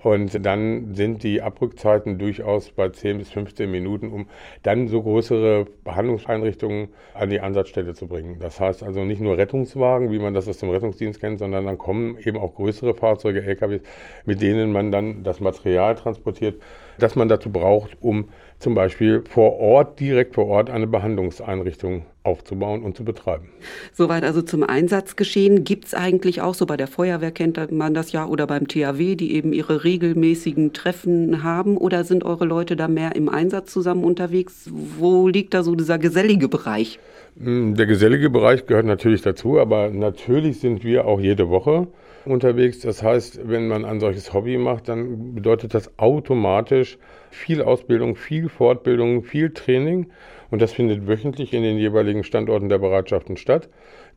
Und 0.04 0.46
dann 0.46 0.94
sind 0.94 1.24
die 1.24 1.42
Abrückzeiten 1.42 2.20
durchaus 2.20 2.72
bei 2.72 2.90
10 2.90 3.20
bis 3.20 3.30
15 3.30 3.72
Minuten, 3.72 4.12
um 4.12 4.28
dann 4.62 4.90
so 4.90 5.02
größere 5.02 5.66
Behandlungseinrichtungen 5.86 6.90
an 7.14 7.30
die 7.30 7.40
Ansatzstelle 7.40 7.94
zu 7.94 8.08
bringen. 8.08 8.38
Das 8.40 8.60
heißt 8.60 8.84
also 8.84 9.06
nicht 9.06 9.22
nur 9.22 9.38
Rettungswagen, 9.38 10.12
wie 10.12 10.20
man 10.20 10.34
das 10.34 10.50
aus 10.50 10.58
dem 10.58 10.70
Rettungsdienst 10.70 11.22
kennt, 11.22 11.40
sondern 11.40 11.66
dann 11.66 11.78
kommen 11.78 12.18
eben 12.20 12.38
auch 12.38 12.54
größere 12.56 12.94
Fahrzeuge, 12.94 13.44
LKWs, 13.44 13.82
mit 14.26 14.42
denen 14.42 14.74
man 14.74 14.92
dann 14.92 15.24
das 15.24 15.40
Material 15.40 15.96
transportiert, 15.96 16.62
das 17.00 17.16
man 17.16 17.30
dazu 17.30 17.50
braucht, 17.50 17.98
um 18.02 18.30
zum 18.60 18.76
Beispiel 18.76 19.24
vor 19.28 19.58
Ort, 19.60 20.02
direkt 20.02 20.36
vor 20.36 20.48
Ort, 20.48 20.70
eine 20.70 20.88
Behandlungseinrichtung 20.88 22.06
aufzubauen 22.24 22.84
und 22.84 22.96
zu 22.96 23.04
betreiben. 23.04 23.50
Soweit 23.92 24.24
also 24.24 24.42
zum 24.42 24.64
Einsatzgeschehen. 24.64 25.64
Gibt 25.64 25.86
es 25.86 25.94
eigentlich 25.94 26.42
auch, 26.42 26.54
so 26.54 26.66
bei 26.66 26.78
der 26.78 26.88
Feuerwehr 26.88 27.32
kennt 27.32 27.72
man 27.72 27.94
das 27.94 28.12
ja, 28.12 28.26
oder 28.26 28.48
beim 28.48 28.68
THW, 28.68 29.16
die 29.16 29.36
eben 29.36 29.54
ihre 29.54 29.84
regelmäßigen 29.84 30.74
Treffen 30.74 31.44
haben? 31.44 31.78
Oder 31.78 32.04
sind 32.04 32.24
eure 32.24 32.46
Leute 32.46 32.76
da 32.76 32.88
mehr 32.88 33.16
im 33.16 33.30
Einsatz 33.30 33.72
zusammen 33.72 34.04
unterwegs? 34.04 34.70
Wo 34.72 35.28
liegt 35.28 35.54
da 35.54 35.64
so 35.64 35.76
dieser 35.76 36.00
gesellige 36.00 36.48
Bereich? 36.48 37.00
Hm, 37.38 37.76
der 37.76 37.88
gesellige 37.88 38.30
Bereich 38.30 38.66
gehört 38.68 38.86
natürlich 38.86 39.22
dazu, 39.22 39.60
aber 39.60 39.90
natürlich 39.90 40.60
sind 40.60 40.84
wir 40.84 41.06
auch 41.06 41.20
jede 41.20 41.50
Woche 41.50 41.88
unterwegs. 42.26 42.80
Das 42.80 43.04
heißt, 43.04 43.42
wenn 43.50 43.68
man 43.68 43.86
ein 43.86 44.00
solches 44.00 44.34
Hobby 44.34 44.58
macht, 44.58 44.88
dann 44.88 45.36
bedeutet 45.36 45.74
das 45.74 45.98
automatisch 45.98 46.98
viel 47.32 47.62
Ausbildung, 47.62 48.16
viel 48.16 48.50
Fortbildung, 48.50 49.24
viel 49.24 49.50
Training. 49.52 50.08
Und 50.54 50.62
das 50.62 50.72
findet 50.72 51.08
wöchentlich 51.08 51.52
in 51.52 51.64
den 51.64 51.80
jeweiligen 51.80 52.24
Standorten 52.24 52.70
der 52.70 52.78
Bereitschaften 52.78 53.38
statt. 53.38 53.70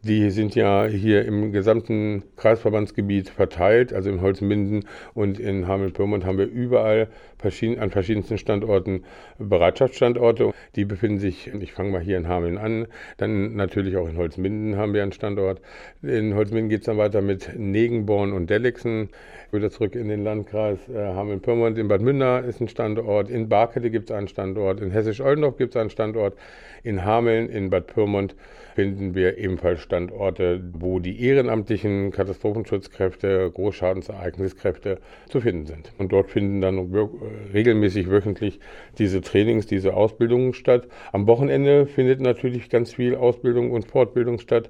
Die 0.06 0.30
sind 0.30 0.54
ja 0.54 0.86
hier 0.86 1.24
im 1.24 1.50
gesamten 1.50 2.22
Kreisverbandsgebiet 2.36 3.28
verteilt, 3.28 3.92
also 3.92 4.08
in 4.08 4.20
Holzminden 4.20 4.84
und 5.14 5.40
in 5.40 5.66
Hameln-Pyrmont 5.66 6.24
haben 6.24 6.38
wir 6.38 6.46
überall 6.46 7.08
verschieden, 7.38 7.80
an 7.80 7.90
verschiedensten 7.90 8.38
Standorten 8.38 9.02
Bereitschaftsstandorte. 9.40 10.52
Die 10.76 10.84
befinden 10.84 11.18
sich, 11.18 11.48
ich 11.48 11.72
fange 11.72 11.90
mal 11.90 12.00
hier 12.00 12.18
in 12.18 12.28
Hameln 12.28 12.56
an, 12.56 12.86
dann 13.16 13.56
natürlich 13.56 13.96
auch 13.96 14.08
in 14.08 14.16
Holzminden 14.16 14.76
haben 14.76 14.94
wir 14.94 15.02
einen 15.02 15.10
Standort. 15.10 15.60
In 16.02 16.36
Holzminden 16.36 16.68
geht 16.68 16.82
es 16.82 16.86
dann 16.86 16.98
weiter 16.98 17.20
mit 17.20 17.58
Negenborn 17.58 18.32
und 18.32 18.48
Delixen, 18.48 19.08
wieder 19.50 19.70
zurück 19.72 19.96
in 19.96 20.06
den 20.06 20.22
Landkreis 20.22 20.88
äh, 20.88 20.98
Hameln-Pyrmont. 20.98 21.78
In 21.78 21.88
Bad 21.88 22.02
Münder 22.02 22.44
ist 22.44 22.60
ein 22.60 22.68
Standort, 22.68 23.28
in 23.28 23.48
Barkele 23.48 23.90
gibt 23.90 24.10
es 24.10 24.16
einen 24.16 24.28
Standort, 24.28 24.80
in 24.80 24.92
Hessisch-Oldendorf 24.92 25.56
gibt 25.56 25.74
es 25.74 25.80
einen 25.80 25.90
Standort, 25.90 26.36
in 26.84 27.04
Hameln, 27.04 27.48
in 27.48 27.70
Bad 27.70 27.88
Pyrmont 27.88 28.36
finden 28.76 29.14
wir 29.14 29.38
ebenfalls 29.38 29.80
Standorte, 29.96 30.62
wo 30.74 30.98
die 30.98 31.22
ehrenamtlichen 31.22 32.11
Katastrophenschutzkräfte, 32.11 33.50
Großschadensereigniskräfte 33.50 34.98
zu 35.28 35.40
finden 35.40 35.66
sind. 35.66 35.92
Und 35.96 36.12
dort 36.12 36.30
finden 36.30 36.61
dann 36.61 36.94
regelmäßig 37.54 38.11
wöchentlich 38.11 38.61
diese 38.98 39.22
Trainings, 39.22 39.66
diese 39.66 39.94
Ausbildungen 39.94 40.52
statt. 40.52 40.87
Am 41.12 41.26
Wochenende 41.26 41.87
findet 41.87 42.20
natürlich 42.20 42.68
ganz 42.68 42.92
viel 42.92 43.14
Ausbildung 43.14 43.70
und 43.70 43.87
Fortbildung 43.87 44.38
statt. 44.38 44.68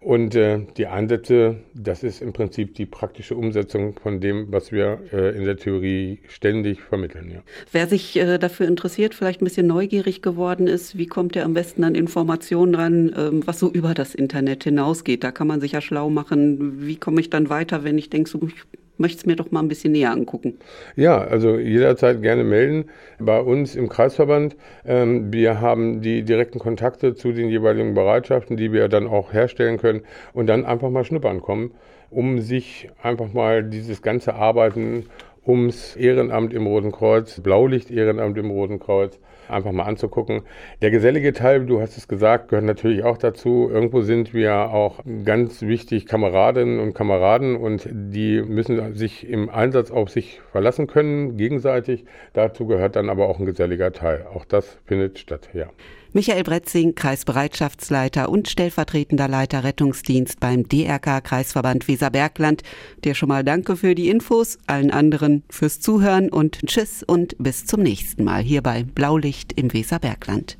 Und 0.00 0.34
äh, 0.34 0.60
die 0.76 0.86
Ansätze, 0.86 1.56
das 1.74 2.02
ist 2.02 2.22
im 2.22 2.32
Prinzip 2.32 2.74
die 2.74 2.86
praktische 2.86 3.34
Umsetzung 3.36 3.94
von 3.98 4.20
dem, 4.20 4.52
was 4.52 4.72
wir 4.72 5.00
äh, 5.12 5.36
in 5.36 5.44
der 5.44 5.56
Theorie 5.56 6.20
ständig 6.28 6.80
vermitteln. 6.80 7.30
Ja. 7.30 7.40
Wer 7.72 7.86
sich 7.86 8.16
äh, 8.16 8.38
dafür 8.38 8.68
interessiert, 8.68 9.14
vielleicht 9.14 9.42
ein 9.42 9.44
bisschen 9.44 9.66
neugierig 9.66 10.22
geworden 10.22 10.66
ist, 10.66 10.96
wie 10.96 11.06
kommt 11.06 11.36
er 11.36 11.44
am 11.44 11.54
besten 11.54 11.84
an 11.84 11.94
Informationen 11.94 12.74
ran, 12.74 13.14
ähm, 13.16 13.42
was 13.46 13.58
so 13.58 13.70
über 13.70 13.94
das 13.94 14.14
Internet 14.14 14.64
hinausgeht? 14.64 15.24
Da 15.24 15.32
kann 15.32 15.46
man 15.46 15.60
sich 15.60 15.72
ja 15.72 15.80
schlau 15.80 16.10
machen. 16.10 16.86
Wie 16.86 16.96
komme 16.96 17.20
ich 17.20 17.30
dann 17.30 17.48
weiter, 17.48 17.84
wenn 17.84 17.98
ich 17.98 18.10
denke, 18.10 18.30
so, 18.30 18.40
ich 18.46 18.64
möchte 18.98 19.18
es 19.18 19.26
mir 19.26 19.36
doch 19.36 19.50
mal 19.50 19.60
ein 19.60 19.68
bisschen 19.68 19.92
näher 19.92 20.12
angucken. 20.12 20.58
Ja, 20.96 21.18
also 21.18 21.58
jederzeit 21.58 22.22
gerne 22.22 22.44
melden 22.44 22.86
bei 23.18 23.40
uns 23.40 23.74
im 23.74 23.88
Kreisverband. 23.88 24.56
Ähm, 24.84 25.32
wir 25.32 25.60
haben 25.60 26.00
die 26.02 26.22
direkten 26.22 26.58
Kontakte 26.58 27.14
zu 27.14 27.32
den 27.32 27.48
jeweiligen 27.48 27.94
Bereitschaften, 27.94 28.56
die 28.56 28.72
wir 28.72 28.88
dann 28.88 29.06
auch 29.06 29.32
herstellen 29.32 29.78
können 29.78 30.02
und 30.32 30.46
dann 30.46 30.64
einfach 30.64 30.90
mal 30.90 31.04
schnuppern 31.04 31.40
kommen, 31.40 31.72
um 32.10 32.40
sich 32.40 32.88
einfach 33.02 33.32
mal 33.32 33.62
dieses 33.62 34.02
ganze 34.02 34.34
Arbeiten 34.34 35.06
ums 35.48 35.96
Ehrenamt 35.96 36.52
im 36.52 36.66
Roten 36.66 36.92
Kreuz, 36.92 37.40
Blaulicht-Ehrenamt 37.40 38.36
im 38.36 38.50
Roten 38.50 38.78
Kreuz, 38.78 39.18
einfach 39.48 39.72
mal 39.72 39.84
anzugucken. 39.84 40.42
Der 40.82 40.90
gesellige 40.90 41.32
Teil, 41.32 41.64
du 41.64 41.80
hast 41.80 41.96
es 41.96 42.06
gesagt, 42.06 42.48
gehört 42.48 42.66
natürlich 42.66 43.02
auch 43.02 43.16
dazu. 43.16 43.70
Irgendwo 43.72 44.02
sind 44.02 44.34
wir 44.34 44.54
auch 44.54 45.00
ganz 45.24 45.62
wichtig 45.62 46.06
Kameradinnen 46.06 46.78
und 46.78 46.94
Kameraden 46.94 47.56
und 47.56 47.88
die 47.90 48.42
müssen 48.42 48.94
sich 48.94 49.28
im 49.28 49.48
Einsatz 49.48 49.90
auf 49.90 50.10
sich 50.10 50.40
verlassen 50.52 50.86
können, 50.86 51.36
gegenseitig. 51.38 52.04
Dazu 52.34 52.66
gehört 52.66 52.96
dann 52.96 53.08
aber 53.08 53.28
auch 53.28 53.38
ein 53.38 53.46
geselliger 53.46 53.92
Teil. 53.92 54.26
Auch 54.32 54.44
das 54.44 54.78
findet 54.84 55.18
statt, 55.18 55.48
ja. 55.54 55.70
Michael 56.14 56.42
Bretzing, 56.42 56.94
Kreisbereitschaftsleiter 56.94 58.30
und 58.30 58.48
stellvertretender 58.48 59.28
Leiter 59.28 59.62
Rettungsdienst 59.62 60.40
beim 60.40 60.66
DRK 60.66 61.20
Kreisverband 61.20 61.86
Weserbergland. 61.86 62.62
Dir 63.04 63.14
schon 63.14 63.28
mal 63.28 63.44
danke 63.44 63.76
für 63.76 63.94
die 63.94 64.08
Infos, 64.08 64.58
allen 64.66 64.90
anderen 64.90 65.42
fürs 65.50 65.80
Zuhören 65.80 66.30
und 66.30 66.60
Tschüss 66.66 67.02
und 67.02 67.36
bis 67.38 67.66
zum 67.66 67.82
nächsten 67.82 68.24
Mal 68.24 68.42
hier 68.42 68.62
bei 68.62 68.84
Blaulicht 68.84 69.52
im 69.52 69.72
Weserbergland. 69.74 70.56